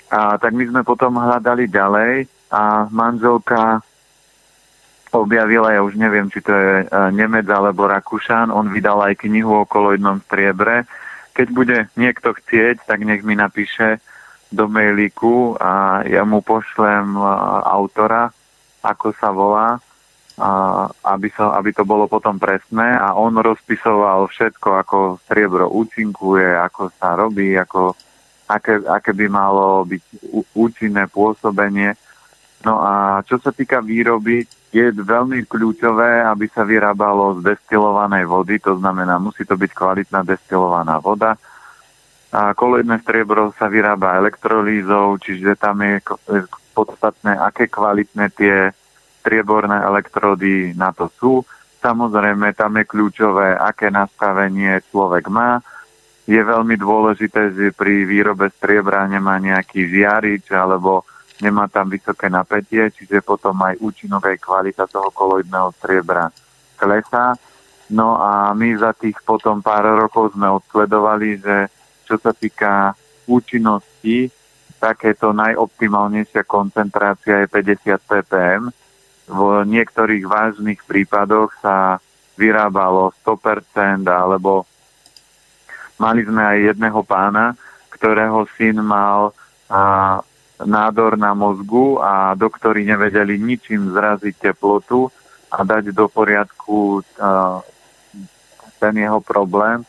[0.09, 3.81] A tak my sme potom hľadali ďalej a manželka
[5.13, 9.65] objavila, ja už neviem, či to je e, Nemec alebo Rakúšan, on vydal aj knihu
[9.65, 10.85] o koloidnom striebre.
[11.39, 14.03] Keď bude niekto chcieť, tak nech mi napíše
[14.51, 17.15] do mailíku a ja mu pošlem
[17.63, 18.27] autora,
[18.83, 19.79] ako sa volá,
[21.07, 26.91] aby, sa, aby to bolo potom presné a on rozpisoval všetko, ako striebro účinkuje, ako
[26.99, 27.95] sa robí, ako,
[28.51, 30.03] aké, aké by malo byť
[30.59, 31.95] účinné pôsobenie.
[32.67, 38.61] No a čo sa týka výroby, je veľmi kľúčové, aby sa vyrábalo z destilovanej vody,
[38.61, 41.33] to znamená, musí to byť kvalitná destilovaná voda.
[42.29, 45.97] A koloidné striebro sa vyrába elektrolízou, čiže tam je
[46.77, 48.69] podstatné, aké kvalitné tie
[49.25, 51.41] strieborné elektrody na to sú.
[51.81, 55.57] Samozrejme, tam je kľúčové, aké nastavenie človek má.
[56.29, 61.01] Je veľmi dôležité, že pri výrobe striebra nemá nejaký žiarič alebo
[61.39, 66.31] nemá tam vysoké napätie, čiže potom aj účinok aj kvalita toho koloidného striebra
[66.75, 67.35] klesá.
[67.89, 71.57] No a my za tých potom pár rokov sme odsledovali, že
[72.05, 72.93] čo sa týka
[73.25, 74.29] účinnosti,
[74.79, 78.63] takéto najoptimálnejšia koncentrácia je 50 ppm,
[79.29, 82.01] v niektorých vážnych prípadoch sa
[82.39, 84.65] vyrábalo 100% alebo
[86.01, 87.53] mali sme aj jedného pána,
[87.93, 89.35] ktorého syn mal
[89.69, 90.17] a,
[90.63, 95.07] nádor na mozgu a doktori nevedeli ničím zraziť teplotu
[95.49, 97.63] a dať do poriadku a,
[98.79, 99.83] ten jeho problém.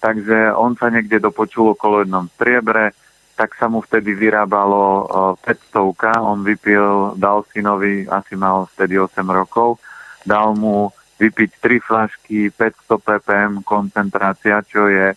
[0.00, 2.92] Takže on sa niekde dopočul o koloidnom striebre,
[3.36, 5.08] tak sa mu vtedy vyrábalo
[5.44, 9.76] 500, on vypil, dal synovi, asi mal vtedy 8 rokov,
[10.24, 15.16] dal mu vypiť 3 flašky 500 ppm koncentrácia, čo je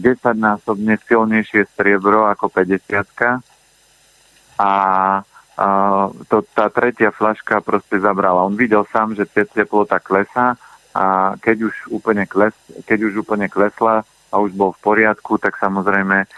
[0.00, 2.84] 10-násobne silnejšie striebro ako 50
[4.58, 4.70] a
[5.58, 8.46] a to, tá tretia flaška proste zabrala.
[8.46, 10.54] On videl sám, že teplota klesá
[10.94, 12.54] a keď už úplne, kles,
[12.86, 16.30] keď už úplne klesla a už bol v poriadku, tak samozrejme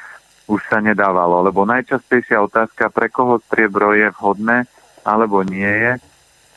[0.48, 4.64] už sa nedávalo, lebo najčastejšia otázka, pre koho striebro je vhodné
[5.04, 5.92] alebo nie je,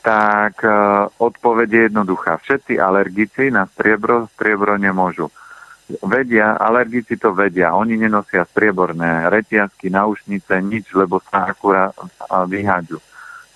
[0.00, 0.72] tak e,
[1.16, 2.40] odpoveď je jednoduchá.
[2.40, 5.30] Všetci alergici na striebro striebro nemôžu.
[5.84, 7.76] Vedia, alergici to vedia.
[7.76, 11.92] Oni nenosia strieborné reťazky, náušnice, nič, lebo sa akurát
[12.48, 13.04] vyhádžu.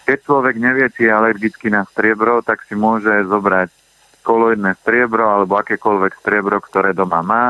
[0.05, 3.73] Keď človek nevie, či je alergický na striebro, tak si môže zobrať
[4.21, 7.45] koloidné striebro alebo akékoľvek striebro, ktoré doma má,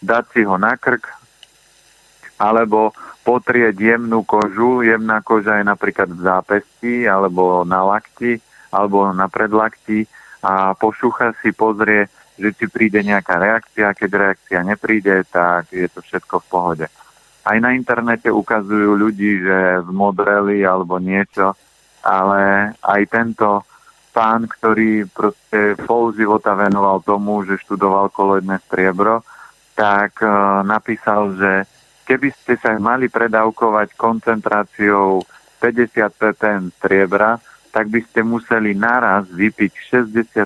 [0.00, 1.04] dať si ho na krk,
[2.40, 2.96] alebo
[3.28, 4.80] potrieť jemnú kožu.
[4.80, 8.40] Jemná koža je napríklad v zápesti alebo na lakti
[8.72, 10.08] alebo na predlakti
[10.44, 13.94] a pošúcha si, pozrie, že či príde nejaká reakcia.
[13.94, 16.86] Keď reakcia nepríde, tak je to všetko v pohode.
[17.44, 21.52] Aj na internete ukazujú ľudí, že zmodreli alebo niečo,
[22.00, 23.62] ale aj tento
[24.14, 29.26] pán, ktorý proste pol života venoval tomu, že študoval koloidné striebro,
[29.74, 31.66] tak uh, napísal, že
[32.06, 35.26] keby ste sa mali predávkovať koncentráciou
[35.58, 37.42] 50 ppm striebra,
[37.74, 39.72] tak by ste museli naraz vypiť
[40.30, 40.38] 67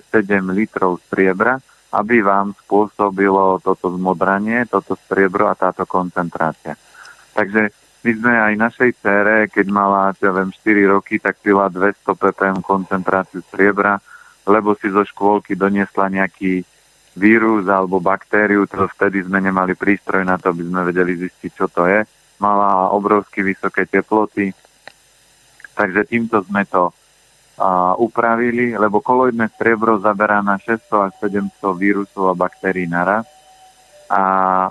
[0.48, 6.76] litrov striebra, aby vám spôsobilo toto zmodranie, toto striebro a táto koncentrácia.
[7.32, 7.72] Takže
[8.04, 12.58] my sme aj našej cére, keď mala, ja viem, 4 roky, tak pila 200 ppm
[12.60, 13.98] koncentráciu striebra,
[14.46, 16.62] lebo si zo škôlky doniesla nejaký
[17.18, 21.66] vírus alebo baktériu, to vtedy sme nemali prístroj na to, aby sme vedeli zistiť, čo
[21.66, 22.06] to je.
[22.38, 24.54] Mala obrovsky vysoké teploty,
[25.74, 26.94] takže týmto sme to
[27.58, 33.26] a, upravili, lebo koloidné striebro zaberá na 600 až 700 vírusov a baktérií naraz.
[34.08, 34.22] A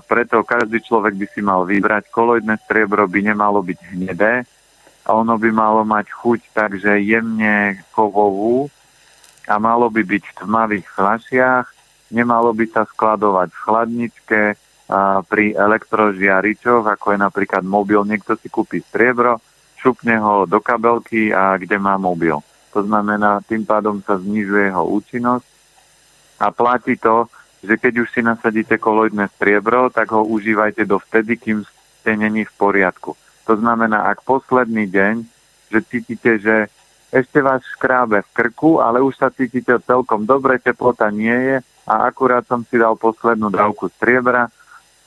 [0.10, 2.10] preto každý človek by si mal vybrať.
[2.10, 4.48] Koloidné striebro by nemalo byť hnedé,
[5.08, 8.68] a ono by malo mať chuť takže jemne kovovú
[9.48, 11.78] a malo by byť v tmavých fľašiach
[12.12, 14.42] nemalo by sa skladovať v chladničke,
[14.88, 19.44] a pri elektrožiaričoch, ako je napríklad mobil, niekto si kúpi striebro,
[19.76, 22.40] šupne ho do kabelky a kde má mobil.
[22.78, 25.50] To znamená, tým pádom sa znižuje jeho účinnosť
[26.38, 27.26] a platí to,
[27.66, 32.54] že keď už si nasadíte koloidné striebro, tak ho užívajte dovtedy, kým ste není v
[32.54, 33.18] poriadku.
[33.50, 35.26] To znamená, ak posledný deň,
[35.74, 36.70] že cítite, že
[37.10, 41.58] ešte vás škrábe v krku, ale už sa cítite celkom dobre, teplota nie je
[41.90, 44.54] a akurát som si dal poslednú dávku striebra,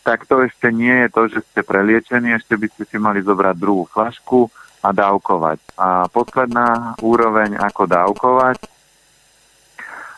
[0.02, 3.54] tak to ešte nie je to, že ste preliečení, ešte by ste si mali zobrať
[3.54, 4.50] druhú flašku
[4.80, 5.58] a dávkovať.
[5.76, 8.58] A posledná úroveň, ako dávkovať,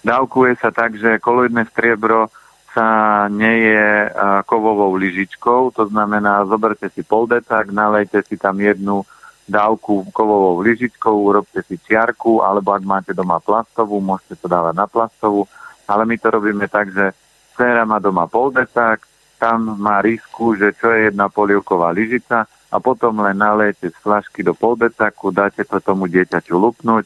[0.07, 2.31] dávkuje sa tak, že koloidné striebro
[2.73, 4.09] sa neje
[4.49, 9.05] kovovou lyžičkou, to znamená, zoberte si pol decák, nalejte si tam jednu
[9.45, 14.87] dávku kovovou lyžičkou, urobte si čiarku, alebo ak máte doma plastovú, môžete to dávať na
[14.89, 15.45] plastovú,
[15.85, 17.13] ale my to robíme tak, že
[17.53, 19.05] dcera má doma pol decák,
[19.37, 24.41] tam má risku, že čo je jedna polievková lyžica a potom len nalejete z flašky
[24.41, 27.05] do polbecaku, dáte to tomu dieťaťu lupnúť,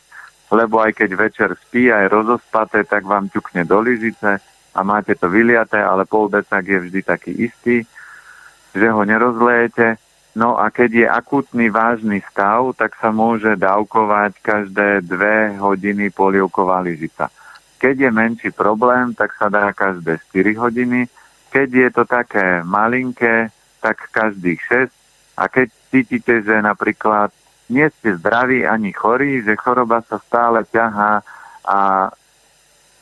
[0.54, 4.38] lebo aj keď večer spí aj rozospaté, tak vám ťukne do lyžice
[4.72, 7.82] a máte to vyliaté, ale poldecak je vždy taký istý,
[8.70, 9.98] že ho nerozlejete.
[10.38, 16.84] No a keď je akutný vážny stav, tak sa môže dávkovať každé dve hodiny polievková
[16.84, 17.32] lyžica.
[17.82, 21.08] Keď je menší problém, tak sa dá každé 4 hodiny
[21.56, 23.48] keď je to také malinké,
[23.80, 24.60] tak každých
[24.92, 24.92] 6.
[25.36, 27.28] A keď cítite, že napríklad
[27.68, 31.20] nie ste zdraví ani chorí, že choroba sa stále ťahá
[31.66, 32.08] a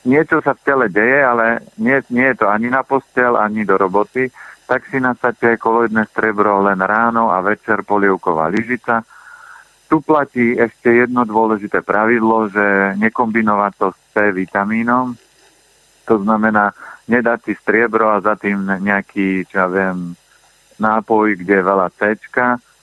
[0.05, 3.77] niečo sa v tele deje, ale nie, nie je to ani na postel, ani do
[3.77, 4.29] roboty,
[4.65, 9.05] tak si nasadte koloidné strebro len ráno a večer polievková lyžica.
[9.89, 15.13] Tu platí ešte jedno dôležité pravidlo, že nekombinovať to s C vitamínom.
[16.09, 16.73] To znamená,
[17.05, 20.17] nedať si striebro a za tým nejaký, čo ja viem,
[20.79, 22.19] nápoj, kde je veľa C,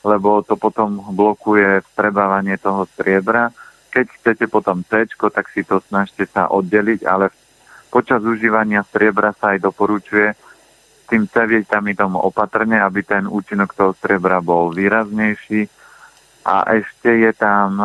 [0.01, 3.53] lebo to potom blokuje strebávanie toho striebra.
[3.91, 7.29] Keď chcete potom C, tak si to snažte sa oddeliť, ale
[7.91, 10.31] počas užívania striebra sa aj doporučuje
[11.11, 15.67] tým C vitaminom opatrne, aby ten účinok toho striebra bol výraznejší.
[16.47, 17.77] A ešte je tam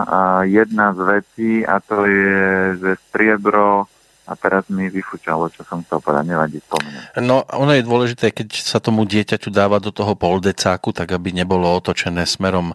[0.47, 2.41] jedna z vecí a to je,
[2.81, 3.91] že striebro
[4.27, 7.03] a teraz mi vyfúčalo, čo som chcel povedať, nevadí, spomeniem.
[7.23, 11.71] No, ono je dôležité, keď sa tomu dieťaťu dáva do toho poldecáku, tak aby nebolo
[11.79, 12.75] otočené smerom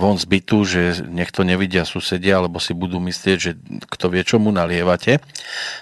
[0.00, 3.60] von z bytu, že nech to nevidia susedia, alebo si budú myslieť, že
[3.92, 5.20] kto vie, čo mu nalievate.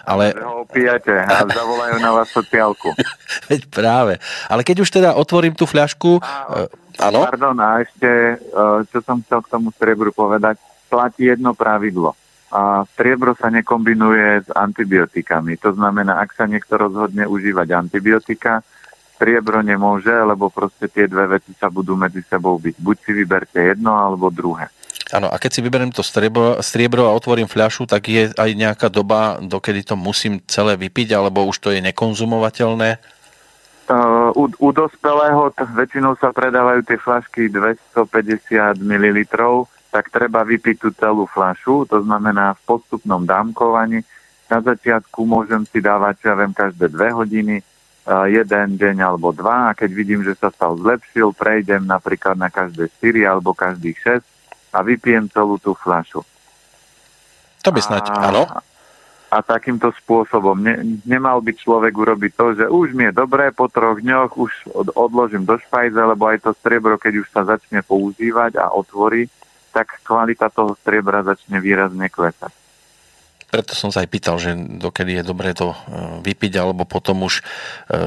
[0.02, 0.34] Ale...
[0.34, 2.90] Že ho opijate a zavolajú na vás sociálku.
[3.54, 4.18] Veď práve.
[4.50, 6.18] Ale keď už teda otvorím tú fľašku...
[6.18, 6.66] E,
[6.98, 7.22] áno?
[7.22, 10.58] Pardon, a ešte, e, čo som chcel k tomu strebru povedať,
[10.90, 12.18] platí jedno pravidlo
[12.48, 15.60] a striebro sa nekombinuje s antibiotikami.
[15.60, 18.64] To znamená, ak sa niekto rozhodne užívať antibiotika,
[19.18, 22.74] striebro nemôže, lebo proste tie dve veci sa budú medzi sebou byť.
[22.78, 24.70] Buď si vyberte jedno, alebo druhé.
[25.08, 28.88] Áno, a keď si vyberiem to striebro, striebro a otvorím fľašu, tak je aj nejaká
[28.92, 33.00] doba, dokedy to musím celé vypiť, alebo už to je nekonzumovateľné?
[33.88, 39.18] Uh, u, u dospelého t- väčšinou sa predávajú tie fľašky 250 ml,
[39.88, 44.04] tak treba vypiť tú celú flašu, to znamená v postupnom dámkovaní.
[44.48, 47.60] Na začiatku môžem si dávať, ja viem, každé dve hodiny,
[48.08, 52.88] jeden deň alebo dva a keď vidím, že sa stav zlepšil, prejdem napríklad na každé
[53.04, 54.24] 4 alebo každých 6
[54.72, 56.24] a vypijem celú tú flašu.
[57.64, 58.48] To by snať, áno.
[59.28, 63.68] A takýmto spôsobom ne, nemal by človek urobiť to, že už mi je dobré, po
[63.68, 67.84] troch dňoch už od, odložím do špajze, lebo aj to striebro, keď už sa začne
[67.84, 69.28] používať a otvorí,
[69.70, 72.52] tak kvalita toho striebra začne výrazne klesať.
[73.48, 75.76] Preto som sa aj pýtal, že dokedy je dobré to e,
[76.20, 77.42] vypiť alebo potom už e,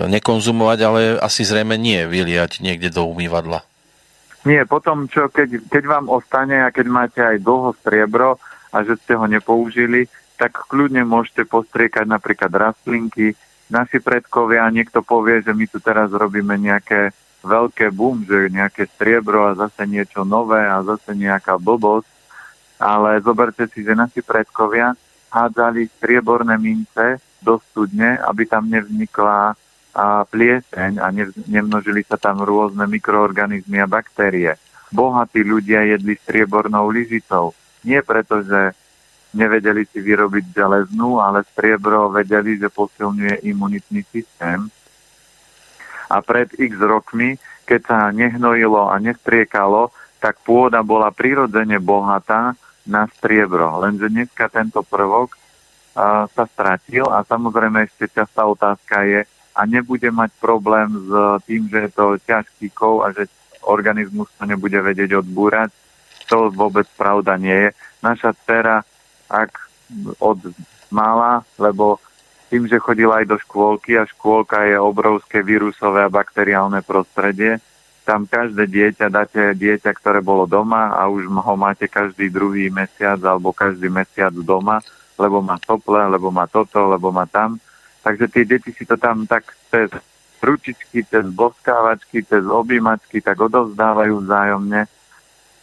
[0.06, 3.66] nekonzumovať, ale asi zrejme nie vyliať niekde do umývadla.
[4.46, 8.38] Nie, potom čo, keď, keď vám ostane a keď máte aj dlho striebro
[8.70, 10.06] a že ste ho nepoužili,
[10.38, 13.34] tak kľudne môžete postriekať napríklad rastlinky.
[13.70, 19.50] Naši predkovia, niekto povie, že my tu teraz robíme nejaké veľké boom, že nejaké striebro
[19.50, 22.10] a zase niečo nové a zase nejaká blbosť,
[22.82, 24.94] ale zoberte si, že naši predkovia
[25.30, 29.58] hádzali strieborné mince do studne, aby tam nevznikla
[29.92, 31.12] a plieseň a
[31.52, 34.56] nemnožili sa tam rôzne mikroorganizmy a baktérie.
[34.88, 37.52] Bohatí ľudia jedli striebornou lyžicou.
[37.84, 38.72] Nie preto, že
[39.36, 44.72] nevedeli si vyrobiť železnú, ale striebro vedeli, že posilňuje imunitný systém
[46.12, 52.54] a pred x rokmi, keď sa nehnojilo a nestriekalo, tak pôda bola prirodzene bohatá
[52.84, 53.80] na striebro.
[53.80, 55.40] Lenže dneska tento prvok
[55.96, 61.12] a, sa stratil a samozrejme ešte častá otázka je, a nebude mať problém s
[61.44, 63.28] tým, že je to ťažký kov a že
[63.68, 65.72] organizmus to nebude vedieť odbúrať.
[66.32, 67.70] To vôbec pravda nie je.
[68.00, 68.88] Naša dcera
[69.28, 69.52] ak
[70.24, 70.56] od
[70.92, 72.00] mala, lebo
[72.52, 77.64] tým, že chodila aj do škôlky a škôlka je obrovské vírusové a bakteriálne prostredie,
[78.04, 83.24] tam každé dieťa dáte dieťa, ktoré bolo doma a už ho máte každý druhý mesiac
[83.24, 84.84] alebo každý mesiac doma,
[85.16, 87.56] lebo má tople, lebo má toto, lebo má tam.
[88.04, 89.88] Takže tie deti si to tam tak cez
[90.44, 94.90] ručičky, cez boskávačky, cez objímačky tak odovzdávajú vzájomne.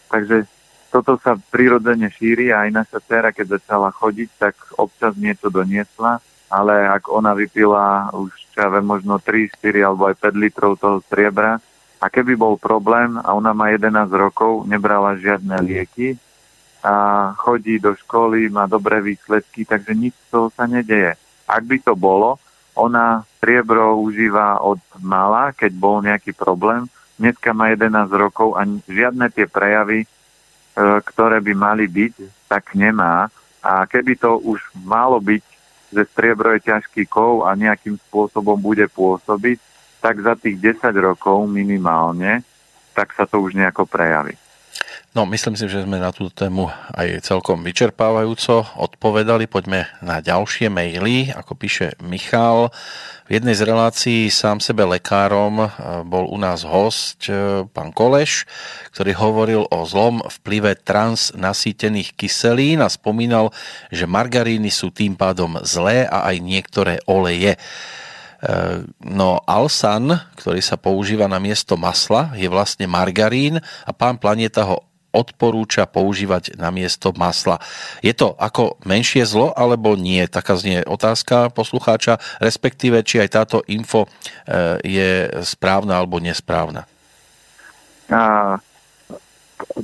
[0.09, 0.49] Takže
[0.89, 6.23] toto sa prirodzene šíri a aj naša dcera, keď začala chodiť, tak občas niečo doniesla,
[6.49, 10.99] ale ak ona vypila už, ja viem, možno 3, 4 alebo aj 5 litrov toho
[11.05, 11.61] striebra
[12.01, 16.17] a keby bol problém a ona má 11 rokov, nebrala žiadne lieky
[16.83, 21.19] a chodí do školy, má dobré výsledky, takže nič z toho sa nedeje.
[21.49, 22.39] Ak by to bolo,
[22.79, 26.87] ona striebro užíva od mala, keď bol nejaký problém.
[27.19, 30.07] Dneska má 11 rokov a žiadne tie prejavy
[30.79, 33.27] E, ktoré by mali byť, tak nemá.
[33.59, 35.43] A keby to už malo byť,
[35.93, 39.59] že striebro je ťažký kov a nejakým spôsobom bude pôsobiť,
[39.99, 42.45] tak za tých 10 rokov minimálne,
[42.95, 44.35] tak sa to už nejako prejaví.
[45.17, 49.49] No, myslím si, že sme na túto tému aj celkom vyčerpávajúco odpovedali.
[49.49, 51.33] Poďme na ďalšie maily.
[51.33, 52.71] Ako píše Michal,
[53.27, 55.69] v jednej z relácií sám sebe lekárom e,
[56.05, 58.45] bol u nás host e, pán Koleš,
[58.93, 63.53] ktorý hovoril o zlom vplyve transnasýtených kyselín a spomínal,
[63.89, 67.57] že margaríny sú tým pádom zlé a aj niektoré oleje.
[68.39, 74.63] E, no Alsan, ktorý sa používa na miesto masla, je vlastne margarín a pán Planeta
[74.63, 77.59] ho odporúča používať na miesto masla.
[78.05, 80.23] Je to ako menšie zlo, alebo nie?
[80.29, 84.09] Taká znie otázka poslucháča, respektíve, či aj táto info e,
[84.85, 85.11] je
[85.43, 86.85] správna alebo nesprávna.
[88.09, 88.57] A,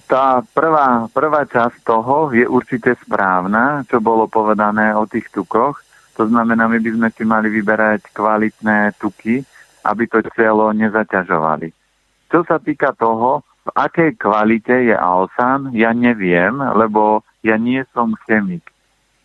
[0.07, 5.84] tá prvá, prvá časť toho je určite správna, čo bolo povedané o tých tukoch.
[6.15, 9.43] To znamená, my by sme si mali vyberať kvalitné tuky,
[9.85, 11.75] aby to telo nezaťažovali.
[12.31, 18.13] Čo sa týka toho, v akej kvalite je Alsan, ja neviem, lebo ja nie som
[18.29, 18.65] chemik.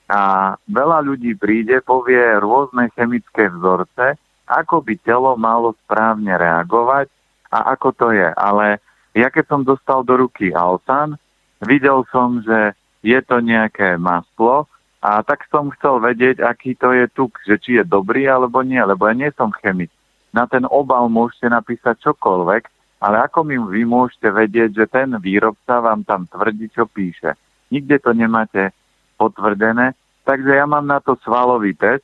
[0.10, 4.18] A veľa ľudí príde, povie rôzne chemické vzorce,
[4.50, 7.08] ako by telo malo správne reagovať
[7.54, 8.30] a ako to je.
[8.34, 8.82] Ale
[9.14, 11.20] ja keď som dostal do ruky Alsan,
[11.62, 12.74] videl som, že
[13.06, 14.66] je to nejaké maslo
[15.00, 18.80] a tak som chcel vedieť, aký to je tuk, že či je dobrý alebo nie,
[18.84, 19.88] lebo ja nie som chemik.
[20.36, 22.64] Na ten obal môžete napísať čokoľvek,
[23.00, 27.32] ale ako mi vy môžete vedieť, že ten výrobca vám tam tvrdí, čo píše?
[27.72, 28.76] Nikde to nemáte
[29.16, 29.95] potvrdené,
[30.28, 32.04] takže ja mám na to svalový test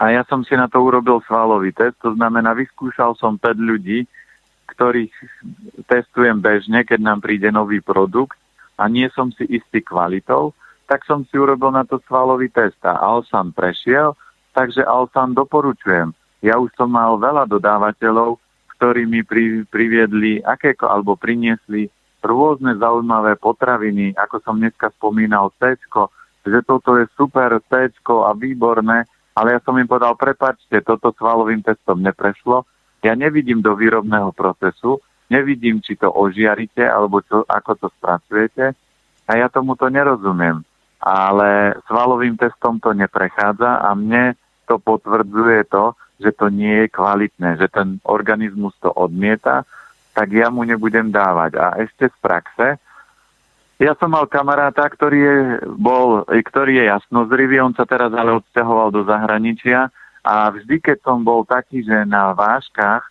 [0.00, 4.08] a ja som si na to urobil svalový test, to znamená, vyskúšal som 5 ľudí,
[4.72, 5.12] ktorých
[5.88, 8.40] testujem bežne, keď nám príde nový produkt
[8.80, 10.56] a nie som si istý kvalitou,
[10.86, 14.14] tak som si urobil na to svalový test a Alsan prešiel,
[14.54, 16.14] takže Alsan doporučujem.
[16.40, 18.38] Ja už som mal veľa dodávateľov,
[18.78, 21.90] ktorí mi pri, priviedli aké, alebo priniesli
[22.22, 25.78] rôzne zaujímavé potraviny, ako som dneska spomínal, C,
[26.46, 29.06] že toto je super C a výborné,
[29.36, 32.66] ale ja som im povedal, prepačte, toto svalovým testom neprešlo,
[33.02, 34.98] ja nevidím do výrobného procesu,
[35.30, 38.74] nevidím, či to ožiarite, alebo čo, ako to spracujete
[39.26, 40.62] a ja tomuto nerozumiem.
[41.00, 44.34] Ale svalovým testom to neprechádza a mne
[44.66, 49.68] to potvrdzuje to, že to nie je kvalitné, že ten organizmus to odmieta,
[50.16, 51.60] tak ja mu nebudem dávať.
[51.60, 52.80] A ešte z praxe,
[53.76, 55.36] ja som mal kamaráta, ktorý je,
[55.76, 59.92] bol, ktorý je jasnozrivý, on sa teraz ale odsťahoval do zahraničia
[60.24, 63.04] a vždy, keď som bol taký, že na váškach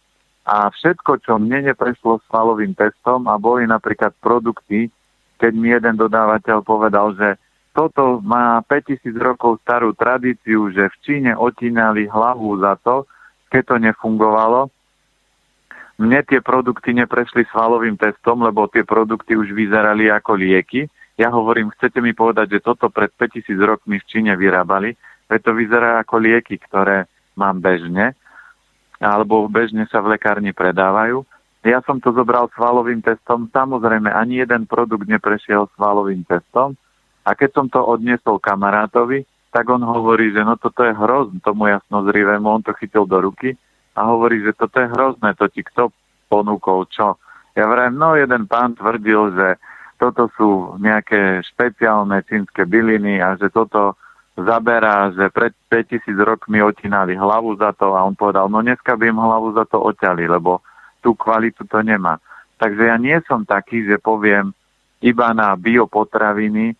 [0.45, 4.89] a všetko, čo mne neprešlo svalovým testom a boli napríklad produkty,
[5.37, 7.37] keď mi jeden dodávateľ povedal, že
[7.75, 13.03] toto má 5000 rokov starú tradíciu, že v Číne otínali hlavu za to,
[13.51, 14.71] keď to nefungovalo.
[15.99, 20.87] Mne tie produkty neprešli svalovým testom, lebo tie produkty už vyzerali ako lieky.
[21.19, 24.95] Ja hovorím, chcete mi povedať, že toto pred 5000 rokmi v Číne vyrábali,
[25.27, 28.15] preto vyzerá ako lieky, ktoré mám bežne,
[28.99, 31.27] alebo bežne sa v lekárni predávajú.
[31.63, 36.75] Ja som to zobral svalovým testom, samozrejme ani jeden produkt neprešiel svalovým testom,
[37.25, 41.71] a keď som to odniesol kamarátovi, tak on hovorí, že no toto je hrozné, tomu
[41.73, 43.57] jasnozrivému, on to chytil do ruky
[43.97, 45.89] a hovorí, že toto je hrozné, to ti kto
[46.29, 47.17] ponúkol, čo?
[47.55, 49.47] Ja vrajím, no jeden pán tvrdil, že
[49.95, 53.95] toto sú nejaké špeciálne čínske byliny a že toto
[54.35, 59.07] zaberá, že pred 5000 rokmi otínali hlavu za to a on povedal, no dneska by
[59.07, 60.59] im hlavu za to oťali, lebo
[60.99, 62.19] tú kvalitu to nemá.
[62.59, 64.51] Takže ja nie som taký, že poviem
[64.99, 66.75] iba na biopotraviny,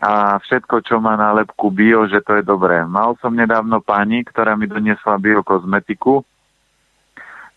[0.00, 2.88] a všetko, čo má nálepku bio, že to je dobré.
[2.88, 6.24] Mal som nedávno pani, ktorá mi doniesla biokozmetiku.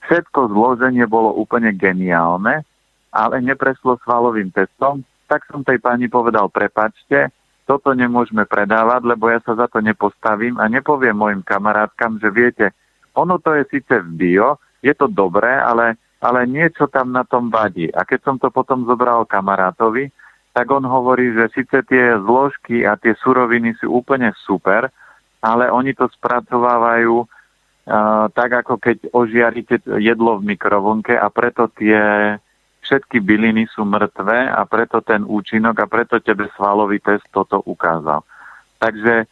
[0.04, 2.68] Všetko zloženie bolo úplne geniálne,
[3.16, 7.32] ale nepreslo svalovým testom, tak som tej pani povedal, prepačte,
[7.64, 12.76] toto nemôžeme predávať, lebo ja sa za to nepostavím a nepoviem mojim kamarátkam, že viete,
[13.16, 17.48] ono to je síce v bio, je to dobré, ale, ale niečo tam na tom
[17.48, 17.88] vadí.
[17.88, 20.12] A keď som to potom zobral kamarátovi,
[20.54, 24.94] tak on hovorí, že síce tie zložky a tie suroviny sú úplne super,
[25.42, 31.98] ale oni to spracovávajú uh, tak, ako keď ožiarite jedlo v mikrovlnke a preto tie
[32.86, 38.22] všetky byliny sú mŕtve a preto ten účinok a preto tebe svalový test toto ukázal.
[38.78, 39.26] Takže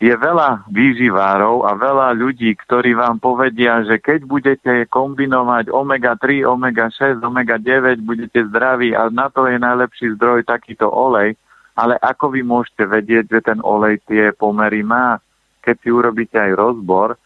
[0.00, 7.20] je veľa výživárov a veľa ľudí, ktorí vám povedia, že keď budete kombinovať omega-3, omega-6,
[7.20, 11.36] omega-9, budete zdraví a na to je najlepší zdroj takýto olej.
[11.76, 15.20] Ale ako vy môžete vedieť, že ten olej tie pomery má?
[15.60, 17.20] Keď si urobíte aj rozbor,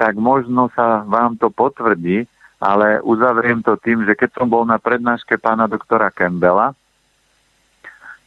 [0.00, 2.24] tak možno sa vám to potvrdí,
[2.56, 6.72] ale uzavriem to tým, že keď som bol na prednáške pána doktora Campbella,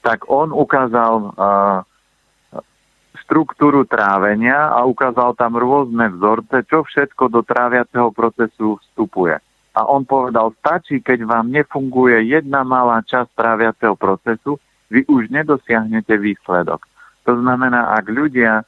[0.06, 1.89] tak on ukázal uh,
[3.26, 9.38] štruktúru trávenia a ukázal tam rôzne vzorce, čo všetko do tráviaceho procesu vstupuje.
[9.74, 14.58] A on povedal, stačí, keď vám nefunguje jedna malá časť tráviaceho procesu,
[14.90, 16.86] vy už nedosiahnete výsledok.
[17.30, 18.66] To znamená, ak ľudia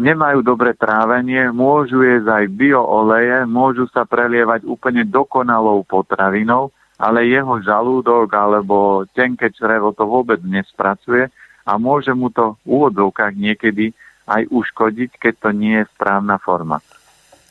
[0.00, 7.60] nemajú dobre trávenie, môžu jesť aj biooleje, môžu sa prelievať úplne dokonalou potravinou, ale jeho
[7.60, 11.28] žalúdok alebo tenké črevo to vôbec nespracuje
[11.62, 13.94] a môže mu to v úvodzovkách niekedy
[14.26, 16.78] aj uškodiť, keď to nie je správna forma.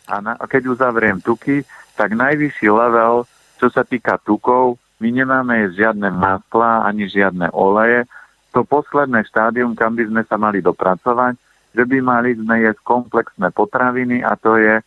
[0.08, 1.64] A, na, a keď uzavriem tuky,
[1.96, 3.28] tak najvyšší level,
[3.60, 8.06] čo sa týka tukov, my nemáme žiadne masla ani žiadne oleje.
[8.54, 11.40] To posledné štádium, kam by sme sa mali dopracovať,
[11.72, 14.84] že by mali sme jesť komplexné potraviny a to je,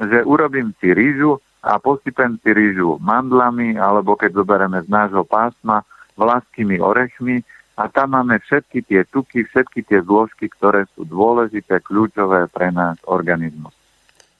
[0.00, 5.86] že urobím si rýžu a posypem si rýžu mandlami alebo keď zoberieme z nášho pásma
[6.18, 12.44] vlaskými orechmi a tam máme všetky tie tuky, všetky tie zložky, ktoré sú dôležité, kľúčové
[12.52, 13.72] pre náš organizmus.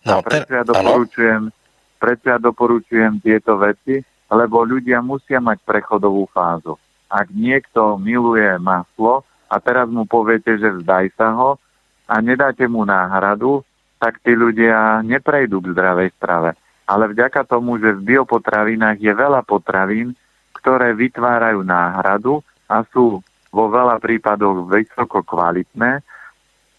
[0.05, 1.49] No, a prečo ja, doporučujem,
[1.97, 4.05] prečo ja doporučujem tieto veci?
[4.33, 6.80] Lebo ľudia musia mať prechodovú fázu.
[7.12, 11.61] Ak niekto miluje maslo a teraz mu poviete, že vzdaj sa ho
[12.09, 13.61] a nedáte mu náhradu,
[14.01, 16.57] tak tí ľudia neprejdú k zdravej strave.
[16.89, 20.16] Ale vďaka tomu, že v biopotravinách je veľa potravín,
[20.57, 22.41] ktoré vytvárajú náhradu,
[22.73, 23.20] a sú
[23.53, 26.01] vo veľa prípadoch vysoko kvalitné,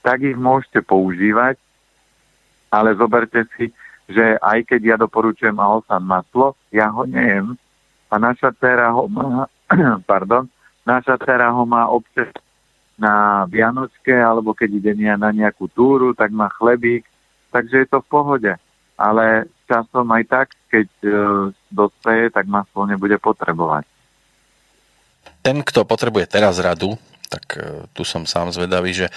[0.02, 1.62] tak ich môžete používať,
[2.74, 3.70] ale zoberte si,
[4.10, 7.54] že aj keď ja doporučujem Aosan maslo, ja ho nejem
[8.10, 9.46] a naša dcera ho má,
[10.10, 10.50] pardon,
[10.82, 12.34] naša dcera ho má občas
[12.98, 17.06] na Vianočke, alebo keď ide na nejakú túru, tak má chlebík,
[17.54, 18.54] takže je to v pohode.
[18.98, 21.10] Ale časom aj tak, keď e,
[21.74, 23.93] dospeje, tak maslo nebude potrebovať
[25.44, 26.96] ten, kto potrebuje teraz radu,
[27.28, 29.08] tak e, tu som sám zvedavý, že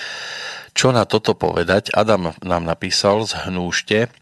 [0.77, 1.89] čo na toto povedať?
[1.97, 4.13] Adam nám napísal z Hnúšte.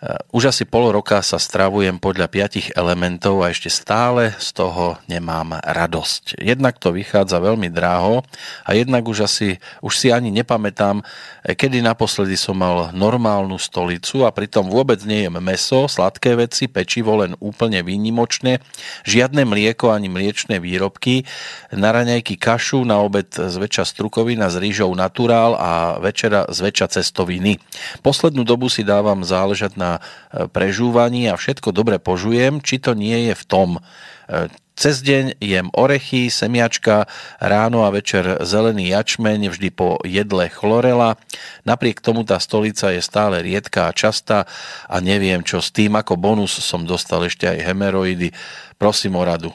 [0.00, 4.96] Eh, už asi pol roka sa stravujem podľa piatich elementov a ešte stále z toho
[5.12, 6.40] nemám radosť.
[6.40, 8.24] Jednak to vychádza veľmi dráho
[8.64, 14.24] a jednak už asi, už si ani nepamätám, eh, kedy naposledy som mal normálnu stolicu
[14.24, 18.64] a pritom vôbec nie jem meso, sladké veci, pečivo len úplne výnimočné,
[19.04, 21.28] žiadne mlieko ani mliečné výrobky,
[21.76, 27.58] na raňajky kašu, na obed zväčša strukovina s rýžou naturál a večera zväčša cestoviny.
[28.06, 29.98] Poslednú dobu si dávam záležať na
[30.30, 33.68] E, prežúvaní a všetko dobre požujem, či to nie je v tom.
[33.76, 34.46] E,
[34.78, 37.10] cez deň jem orechy, semiačka,
[37.42, 41.18] ráno a večer zelený jačmeň, vždy po jedle chlorela.
[41.66, 44.46] Napriek tomu tá stolica je stále riedká a častá
[44.86, 45.98] a neviem, čo s tým.
[45.98, 48.30] Ako bonus som dostal ešte aj hemeroidy.
[48.78, 49.50] Prosím o radu.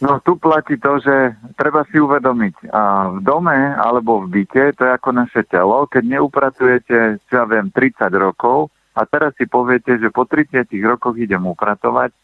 [0.00, 4.88] No tu platí to, že treba si uvedomiť, a v dome alebo v byte, to
[4.88, 10.00] je ako naše telo, keď neupratujete, čo ja viem, 30 rokov a teraz si poviete,
[10.00, 12.16] že po 30 rokoch idem upratovať,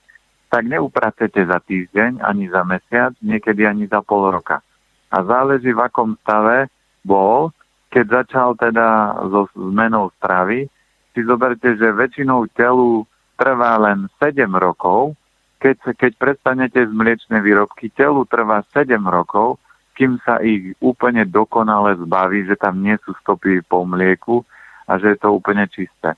[0.49, 4.65] tak neupracete za týždeň, ani za mesiac, niekedy ani za pol roka.
[5.13, 6.73] A záleží v akom stave
[7.05, 7.53] bol,
[7.93, 10.65] keď začal teda so zmenou stravy,
[11.13, 13.05] si zoberte, že väčšinou telu
[13.37, 15.13] trvá len 7 rokov,
[15.61, 19.57] keď, keď prestanete z mliečnej výrobky, telu trvá 7 rokov,
[19.97, 24.45] kým sa ich úplne dokonale zbaví, že tam nie sú stopy po mlieku
[24.85, 26.13] a že je to úplne čisté.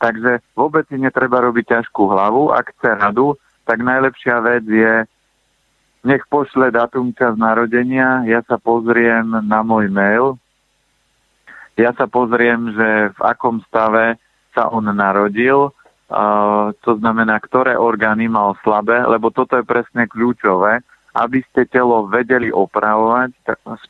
[0.00, 2.54] Takže vôbec si netreba robiť ťažkú hlavu.
[2.54, 3.36] Ak chce radu,
[3.68, 5.04] tak najlepšia vec je
[6.06, 10.38] nech pošle datum čas narodenia, ja sa pozriem na môj mail,
[11.76, 14.16] ja sa pozriem, že v akom stave
[14.54, 15.74] sa on narodil,
[16.80, 20.80] to znamená, ktoré orgány mal slabé, lebo toto je presne kľúčové,
[21.12, 23.36] aby ste telo vedeli opravovať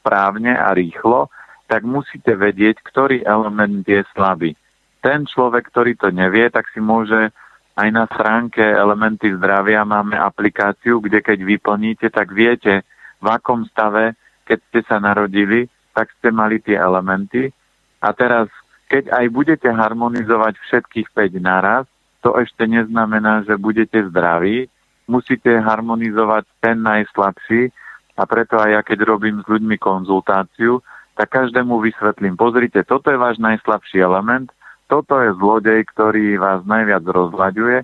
[0.01, 1.31] správne a rýchlo,
[1.71, 4.57] tak musíte vedieť, ktorý element je slabý.
[4.99, 7.31] Ten človek, ktorý to nevie, tak si môže
[7.79, 12.83] aj na stránke Elementy zdravia máme aplikáciu, kde keď vyplníte, tak viete,
[13.23, 17.55] v akom stave, keď ste sa narodili, tak ste mali tie elementy.
[18.03, 18.51] A teraz,
[18.91, 21.87] keď aj budete harmonizovať všetkých 5 naraz,
[22.29, 24.69] to ešte neznamená, že budete zdraví.
[25.09, 27.73] Musíte harmonizovať ten najslabší
[28.21, 30.85] a preto aj ja, keď robím s ľuďmi konzultáciu,
[31.17, 34.53] tak každému vysvetlím, pozrite, toto je váš najslabší element,
[34.93, 37.79] toto je zlodej, ktorý vás najviac rozhľaďuje.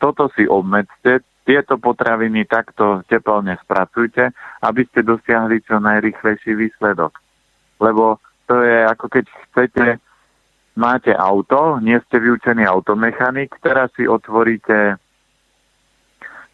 [0.00, 4.32] Toto si obmedzte, tieto potraviny takto teplne spracujte,
[4.64, 7.12] aby ste dosiahli čo najrychlejší výsledok.
[7.76, 8.16] Lebo
[8.48, 9.86] to je ako keď chcete,
[10.80, 14.96] máte auto, nie ste vyučený automechanik, teraz si otvoríte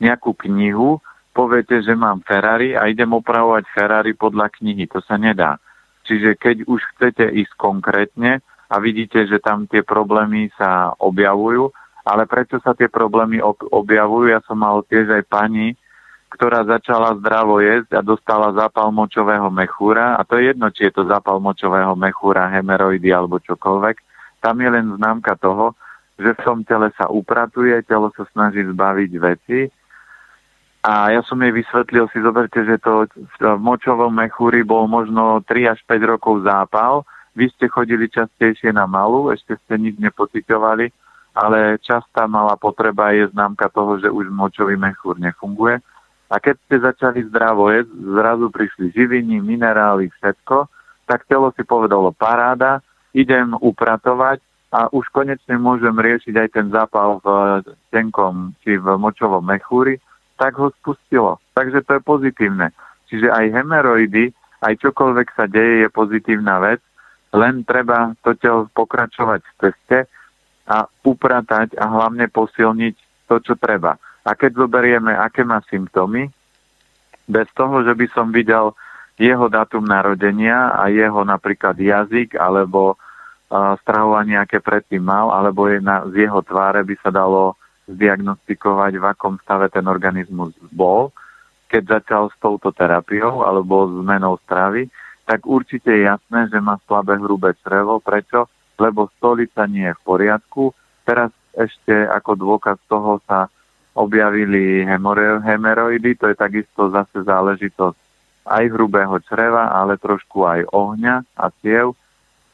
[0.02, 0.98] nejakú knihu,
[1.30, 4.90] poviete, že mám Ferrari a idem opravovať Ferrari podľa knihy.
[4.90, 5.62] To sa nedá.
[6.04, 11.70] Čiže keď už chcete ísť konkrétne, a vidíte, že tam tie problémy sa objavujú.
[12.06, 14.30] Ale prečo sa tie problémy objavujú?
[14.30, 15.74] Ja som mal tiež aj pani,
[16.30, 20.14] ktorá začala zdravo jesť a dostala zápal močového mechúra.
[20.18, 23.96] A to je jedno, či je to zápal močového mechúra, hemeroidy alebo čokoľvek.
[24.46, 25.74] Tam je len známka toho,
[26.14, 29.66] že v tom tele sa upratuje, telo sa snaží zbaviť veci.
[30.86, 33.10] A ja som jej vysvetlil, si zoberte, že to
[33.42, 37.02] v močovom mechúri bol možno 3 až 5 rokov zápal,
[37.34, 40.94] vy ste chodili častejšie na malú, ešte ste nič nepocitovali,
[41.34, 45.82] ale častá malá potreba je známka toho, že už močový mechúr nefunguje.
[46.30, 50.70] A keď ste začali zdravo jesť, zrazu prišli živiny, minerály, všetko,
[51.04, 52.78] tak telo si povedalo paráda,
[53.16, 54.44] idem upratovať
[54.76, 57.26] a už konečne môžem riešiť aj ten zápal v
[57.88, 59.96] tenkom či v močovom mechúri,
[60.36, 61.40] tak ho spustilo.
[61.56, 62.68] Takže to je pozitívne.
[63.08, 66.84] Čiže aj hemeroidy, aj čokoľvek sa deje, je pozitívna vec
[67.36, 69.98] len treba to telo pokračovať v ceste
[70.66, 72.96] a upratať a hlavne posilniť
[73.28, 74.00] to, čo treba.
[74.26, 76.32] A keď zoberieme, aké má symptómy,
[77.26, 78.72] bez toho, že by som videl
[79.16, 85.80] jeho datum narodenia a jeho napríklad jazyk alebo uh, stravovanie, aké predtým mal, alebo je
[85.80, 87.56] na, z jeho tváre by sa dalo
[87.88, 91.14] zdiagnostikovať, v akom stave ten organizmus bol,
[91.70, 94.90] keď začal s touto terapiou alebo zmenou stravy
[95.26, 97.98] tak určite je jasné, že má slabé hrubé črevo.
[97.98, 98.46] Prečo?
[98.78, 100.70] Lebo stolica nie je v poriadku.
[101.02, 103.50] Teraz ešte ako dôkaz toho sa
[103.98, 104.86] objavili
[105.42, 107.98] hemeroidy, to je takisto zase záležitosť
[108.46, 111.98] aj hrubého čreva, ale trošku aj ohňa a ciev.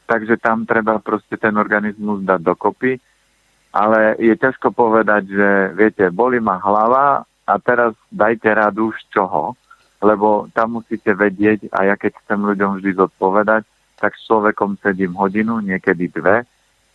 [0.09, 2.99] Takže tam treba proste ten organizmus dať dokopy.
[3.73, 9.57] Ale je ťažko povedať, že viete, boli ma hlava a teraz dajte radu z čoho
[10.03, 13.63] lebo tam musíte vedieť, a ja keď chcem ľuďom vždy zodpovedať,
[13.95, 16.43] tak s človekom sedím hodinu, niekedy dve,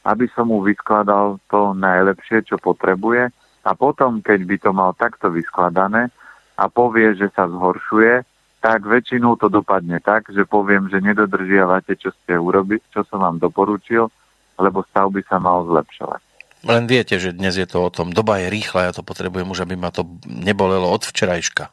[0.04, 3.32] aby som mu vyskladal to najlepšie, čo potrebuje
[3.64, 6.12] a potom, keď by to mal takto vyskladané
[6.60, 8.27] a povie, že sa zhoršuje,
[8.58, 13.38] tak väčšinou to dopadne tak, že poviem, že nedodržiavate, čo ste urobi, čo som vám
[13.38, 14.10] doporučil,
[14.58, 16.20] lebo stav by sa mal zlepšovať.
[16.66, 19.62] Len viete, že dnes je to o tom, doba je rýchla, ja to potrebujem už,
[19.62, 21.70] aby ma to nebolelo od včerajška.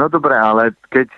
[0.00, 1.12] No dobre, ale keď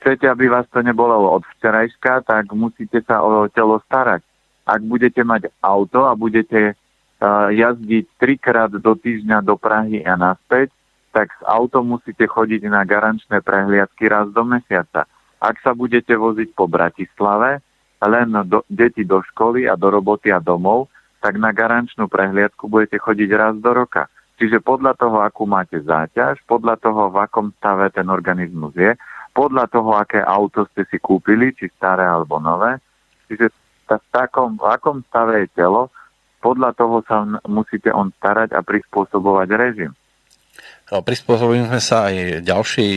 [0.00, 4.24] chcete, aby vás to nebolo od včerajška, tak musíte sa o telo starať.
[4.66, 10.72] Ak budete mať auto a budete uh, jazdiť trikrát do týždňa do Prahy a naspäť,
[11.16, 15.08] tak s autom musíte chodiť na garančné prehliadky raz do mesiaca.
[15.40, 17.64] Ak sa budete voziť po Bratislave,
[18.04, 20.92] len do, deti do školy a do roboty a domov,
[21.24, 24.12] tak na garančnú prehliadku budete chodiť raz do roka.
[24.36, 28.92] Čiže podľa toho, akú máte záťaž, podľa toho, v akom stave ten organizmus je,
[29.32, 32.76] podľa toho, aké auto ste si kúpili, či staré alebo nové,
[33.32, 33.48] čiže
[33.88, 35.88] v, takom, v akom stave je telo,
[36.44, 39.96] podľa toho sa musíte on starať a prispôsobovať režim.
[40.86, 42.92] No, prispôsobili sme sa aj ďalšej,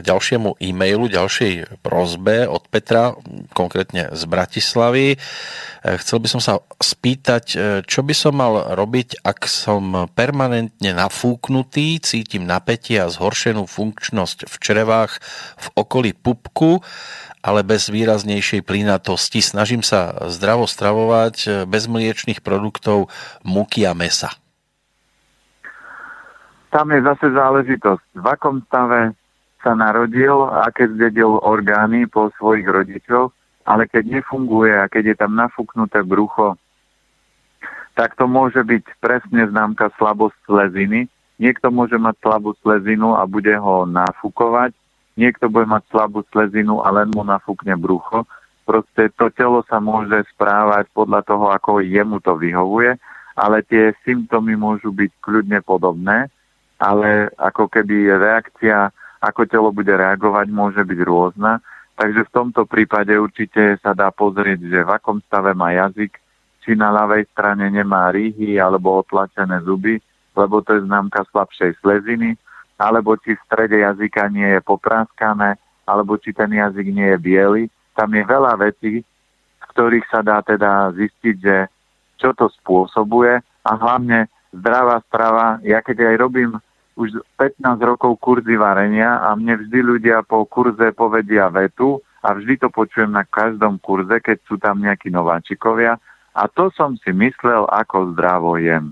[0.00, 3.12] ďalšiemu e-mailu, ďalšej prozbe od Petra,
[3.52, 5.12] konkrétne z Bratislavy.
[5.12, 5.16] E,
[6.00, 12.00] chcel by som sa spýtať, e, čo by som mal robiť, ak som permanentne nafúknutý,
[12.00, 15.20] cítim napätie a zhoršenú funkčnosť v črevách
[15.60, 16.80] v okolí pupku,
[17.44, 19.44] ale bez výraznejšej plynatosti.
[19.44, 23.12] Snažím sa zdravo stravovať e, bez mliečných produktov,
[23.44, 24.32] múky a mesa
[26.74, 29.14] tam je zase záležitosť, v akom stave
[29.62, 33.30] sa narodil, aké zdedil orgány po svojich rodičoch,
[33.62, 36.58] ale keď nefunguje a keď je tam nafúknuté brucho,
[37.94, 41.06] tak to môže byť presne známka slabosť sleziny.
[41.38, 44.74] Niekto môže mať slabú slezinu a bude ho nafúkovať,
[45.14, 48.26] niekto bude mať slabú slezinu a len mu nafúkne brucho.
[48.66, 52.98] Proste to telo sa môže správať podľa toho, ako jemu to vyhovuje,
[53.38, 56.33] ale tie symptómy môžu byť kľudne podobné,
[56.84, 58.92] ale ako keby reakcia
[59.24, 61.64] ako telo bude reagovať, môže byť rôzna.
[61.96, 66.12] Takže v tomto prípade určite sa dá pozrieť, že v akom stave má jazyk,
[66.60, 69.96] či na ľavej strane nemá rýhy alebo otlačené zuby,
[70.36, 72.36] lebo to je známka slabšej sleziny,
[72.76, 75.56] alebo či v strede jazyka nie je popráskané,
[75.88, 77.62] alebo či ten jazyk nie je biely.
[77.94, 79.00] Tam je veľa vecí,
[79.62, 81.56] z ktorých sa dá teda zistiť, že
[82.18, 85.62] čo to spôsobuje a hlavne zdravá strava.
[85.62, 86.50] Ja keď aj robím
[86.94, 92.62] už 15 rokov kurzy varenia a mne vždy ľudia po kurze povedia vetu a vždy
[92.62, 95.98] to počujem na každom kurze, keď sú tam nejakí nováčikovia
[96.34, 98.90] a to som si myslel, ako zdravo jem.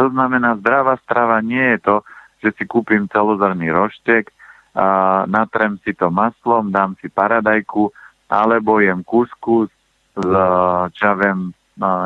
[0.00, 1.96] To znamená, zdravá strava nie je to,
[2.38, 4.30] že si kúpim celozrný roštek,
[4.78, 7.90] a natrem si to maslom, dám si paradajku,
[8.30, 9.66] alebo jem kuskus
[10.14, 10.30] s,
[10.94, 11.50] čo ja viem,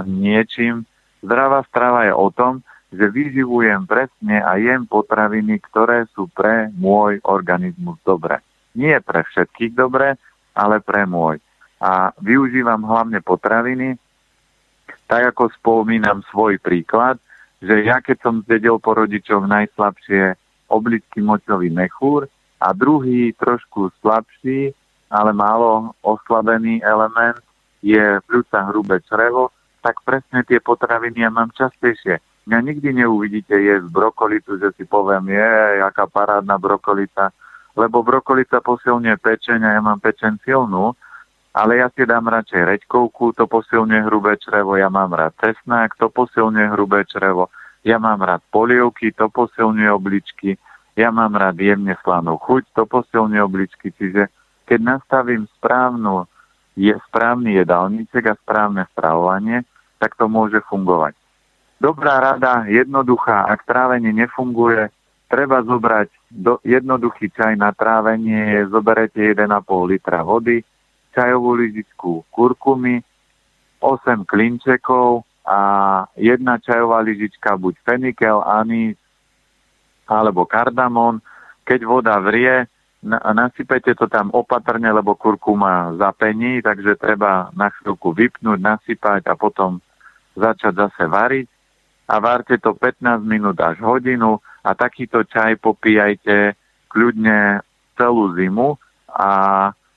[0.08, 0.88] niečím.
[1.20, 7.24] Zdravá strava je o tom, že vyživujem presne a jem potraviny, ktoré sú pre môj
[7.24, 8.44] organizmus dobré.
[8.76, 10.20] Nie pre všetkých dobré,
[10.52, 11.40] ale pre môj.
[11.80, 13.96] A využívam hlavne potraviny,
[15.08, 17.16] tak ako spomínam svoj príklad,
[17.64, 20.36] že ja keď som zdedil po rodičoch najslabšie
[20.68, 22.28] obličky močový mechúr
[22.60, 24.76] a druhý trošku slabší,
[25.08, 27.40] ale málo oslabený element
[27.80, 29.48] je pľúca hrubé črevo,
[29.80, 35.30] tak presne tie potraviny ja mám častejšie Mňa nikdy neuvidíte jesť brokolicu, že si poviem,
[35.30, 37.30] je, aká parádna brokolita,
[37.78, 40.98] lebo brokolica posilňuje pečeň ja mám pečeň silnú,
[41.54, 46.10] ale ja si dám radšej reďkovku, to posilňuje hrubé črevo, ja mám rád cesnák, to
[46.10, 47.52] posilňuje hrubé črevo,
[47.86, 50.58] ja mám rád polievky, to posilňuje obličky,
[50.98, 54.28] ja mám rád jemne slanú chuť, to posilňuje obličky, čiže
[54.66, 56.26] keď nastavím správnu,
[56.72, 59.60] je správny jedálniček a správne stravovanie,
[60.00, 61.12] tak to môže fungovať.
[61.82, 64.86] Dobrá rada, jednoduchá, ak trávenie nefunguje,
[65.26, 70.62] treba zobrať do, jednoduchý čaj na trávenie, zoberete 1,5 litra vody,
[71.10, 73.02] čajovú lyžičku kurkumy,
[73.82, 73.98] 8
[74.30, 75.58] klinčekov a
[76.14, 78.94] jedna čajová lyžička buď fenikel, anís
[80.06, 81.18] alebo kardamon.
[81.66, 82.62] Keď voda vrie,
[83.26, 89.82] nasypete to tam opatrne, lebo kurkuma zapení, takže treba na chvíľku vypnúť, nasypať a potom
[90.38, 91.51] začať zase variť
[92.08, 96.54] a várte to 15 minút až hodinu a takýto čaj popíjajte
[96.90, 97.62] kľudne
[97.96, 98.76] celú zimu
[99.08, 99.30] a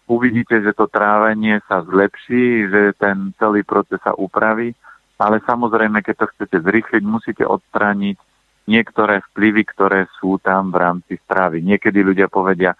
[0.05, 4.71] uvidíte, že to trávenie sa zlepší, že ten celý proces sa upraví,
[5.17, 8.17] ale samozrejme, keď to chcete zrýchliť, musíte odstrániť
[8.65, 11.61] niektoré vplyvy, ktoré sú tam v rámci stravy.
[11.61, 12.73] Niekedy ľudia povedia,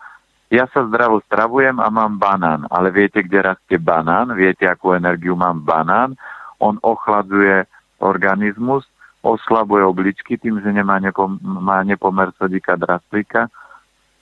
[0.50, 5.34] ja sa zdravo stravujem a mám banán, ale viete, kde rastie banán, viete, akú energiu
[5.34, 6.14] mám banán,
[6.62, 7.66] on ochladzuje
[8.00, 8.86] organizmus,
[9.26, 13.50] oslabuje obličky tým, že nemá nepom- má nepomer sodika drastlíka.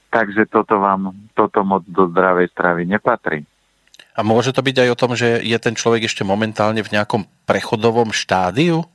[0.07, 3.43] Takže toto vám, toto moc do zdravej stravy nepatrí.
[4.13, 7.25] A môže to byť aj o tom, že je ten človek ešte momentálne v nejakom
[7.49, 8.85] prechodovom štádiu?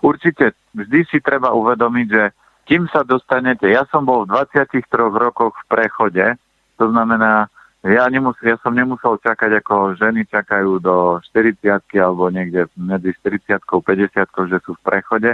[0.00, 0.56] Určite.
[0.72, 2.24] Vždy si treba uvedomiť, že
[2.64, 6.26] kým sa dostanete, ja som bol v 23 rokoch v prechode,
[6.80, 12.68] to znamená, ja, nemus, ja som nemusel čakať, ako ženy čakajú do 40 alebo niekde
[12.76, 15.30] medzi 40 a 50 že sú v prechode.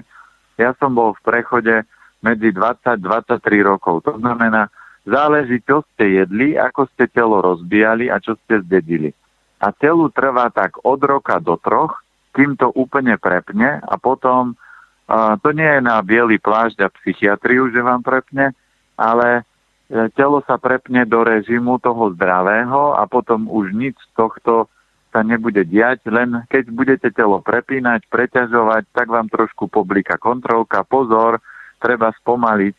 [0.54, 1.82] Ja som bol v prechode
[2.22, 4.06] medzi 20-23 rokov.
[4.06, 4.70] To znamená,
[5.02, 9.10] záleží, čo ste jedli, ako ste telo rozbijali a čo ste zdedili.
[9.58, 11.98] A telu trvá tak od roka do troch,
[12.30, 17.72] kým to úplne prepne a potom uh, to nie je na biely plášť a psychiatriu,
[17.72, 18.52] že vám prepne,
[18.94, 19.42] ale
[19.88, 24.66] telo sa prepne do režimu toho zdravého a potom už nič z tohto
[25.14, 31.40] sa nebude diať, len keď budete telo prepínať, preťažovať, tak vám trošku poblika kontrolka, pozor,
[31.80, 32.74] treba spomaliť.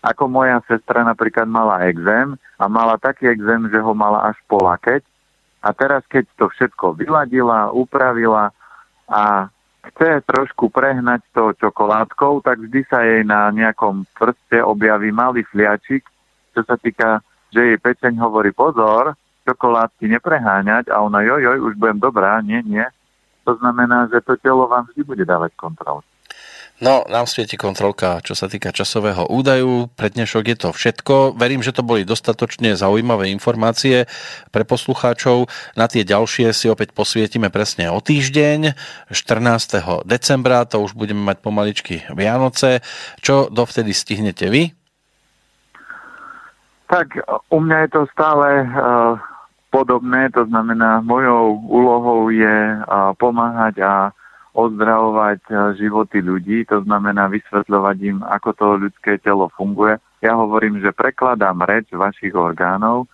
[0.00, 4.62] Ako moja sestra napríklad mala exém a mala taký exém, že ho mala až po
[4.62, 5.02] lakeť.
[5.60, 8.54] A teraz keď to všetko vyladila, upravila
[9.10, 9.50] a
[9.92, 16.06] chce trošku prehnať to čokoládkou, tak vždy sa jej na nejakom prste objaví malý fliačik
[16.60, 19.16] čo sa týka, že jej pečeň hovorí pozor,
[19.48, 22.84] čokoládky nepreháňať a ona joj, joj, už budem dobrá, nie, nie.
[23.48, 26.04] To znamená, že to telo vám vždy bude dávať kontrolu.
[26.80, 29.92] No, nám svieti kontrolka, čo sa týka časového údaju.
[29.92, 31.36] Pre dnešok je to všetko.
[31.36, 34.08] Verím, že to boli dostatočne zaujímavé informácie
[34.48, 35.44] pre poslucháčov.
[35.76, 38.72] Na tie ďalšie si opäť posvietime presne o týždeň,
[39.12, 40.08] 14.
[40.08, 42.80] decembra, to už budeme mať pomaličky Vianoce.
[43.20, 44.79] Čo dovtedy stihnete vy?
[46.90, 47.22] Tak
[47.54, 49.14] u mňa je to stále uh,
[49.70, 53.92] podobné, to znamená, mojou úlohou je uh, pomáhať a
[54.54, 59.98] ozdravovať eh, životy ľudí, to znamená vysvetľovať im, ako to ľudské telo funguje.
[60.20, 63.06] Ja hovorím, že prekladám reč vašich orgánov,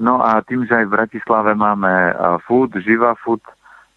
[0.00, 2.14] no a tým, že aj v Bratislave máme eh,
[2.48, 3.44] food, živa food,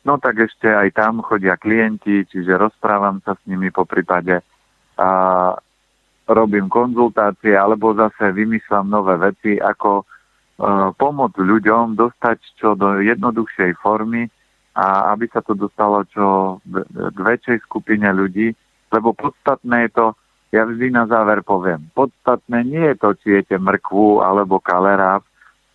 [0.03, 4.43] no tak ešte aj tam chodia klienti, čiže rozprávam sa s nimi po prípade
[4.99, 5.09] a
[6.29, 13.81] robím konzultácie, alebo zase vymýšľam nové veci, ako uh, pomôcť ľuďom dostať čo do jednoduchšej
[13.81, 14.29] formy,
[14.79, 16.57] a aby sa to dostalo čo
[16.95, 18.53] k väčšej skupine ľudí,
[18.93, 20.05] lebo podstatné je to,
[20.55, 25.25] ja vždy na záver poviem, podstatné nie je to, či jete mrkvu alebo kaleráv,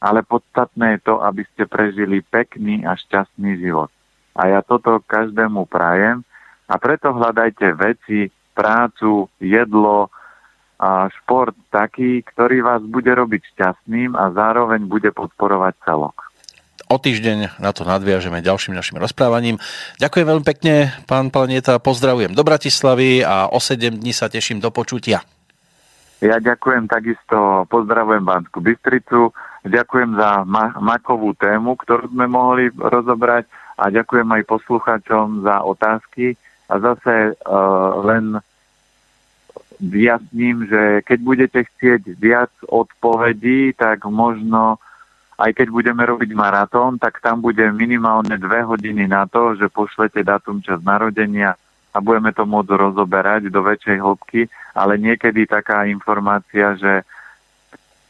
[0.01, 3.93] ale podstatné je to, aby ste prežili pekný a šťastný život.
[4.35, 6.25] A ja toto každému prajem
[6.67, 10.11] a preto hľadajte veci, prácu, jedlo
[10.85, 16.35] a šport taký, ktorý vás bude robiť šťastným a zároveň bude podporovať celok
[16.95, 19.59] o týždeň na to nadviažeme ďalším našim rozprávaním.
[19.99, 24.69] Ďakujem veľmi pekne, pán Planeta, pozdravujem do Bratislavy a o 7 dní sa teším do
[24.71, 25.25] počutia.
[26.23, 29.35] Ja ďakujem takisto, pozdravujem Banskú Bystricu,
[29.67, 33.45] ďakujem za ma- makovú tému, ktorú sme mohli rozobrať
[33.77, 36.39] a ďakujem aj posluchačom za otázky
[36.71, 38.41] a zase uh, len
[39.91, 44.79] vyjasním, že keď budete chcieť viac odpovedí, tak možno
[45.35, 50.23] aj keď budeme robiť maratón, tak tam bude minimálne dve hodiny na to, že pošlete
[50.23, 51.59] datum čas narodenia
[51.95, 54.41] a budeme to môcť rozoberať do väčšej hĺbky,
[54.75, 57.03] ale niekedy taká informácia, že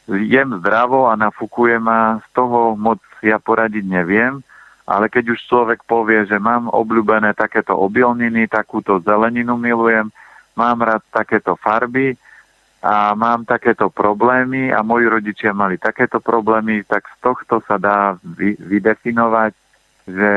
[0.08, 4.44] jem zdravo a nafúkuje ma, z toho moc ja poradiť neviem,
[4.84, 10.12] ale keď už človek povie, že mám obľúbené takéto obilniny, takúto zeleninu milujem,
[10.56, 12.16] mám rád takéto farby,
[12.84, 18.20] a mám takéto problémy a moji rodičia mali takéto problémy, tak z tohto sa dá
[18.20, 19.56] vy, vydefinovať,
[20.04, 20.32] že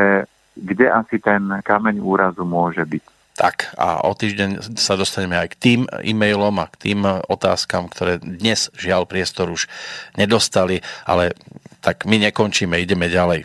[0.55, 3.03] kde asi ten kameň úrazu môže byť.
[3.35, 8.17] Tak a o týždeň sa dostaneme aj k tým e-mailom a k tým otázkam, ktoré
[8.23, 9.67] dnes žiaľ priestor už
[10.15, 11.35] nedostali, ale
[11.83, 13.43] tak my nekončíme, ideme ďalej.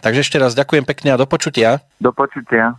[0.00, 1.84] Takže ešte raz ďakujem pekne a do počutia.
[2.00, 2.78] Do počutia.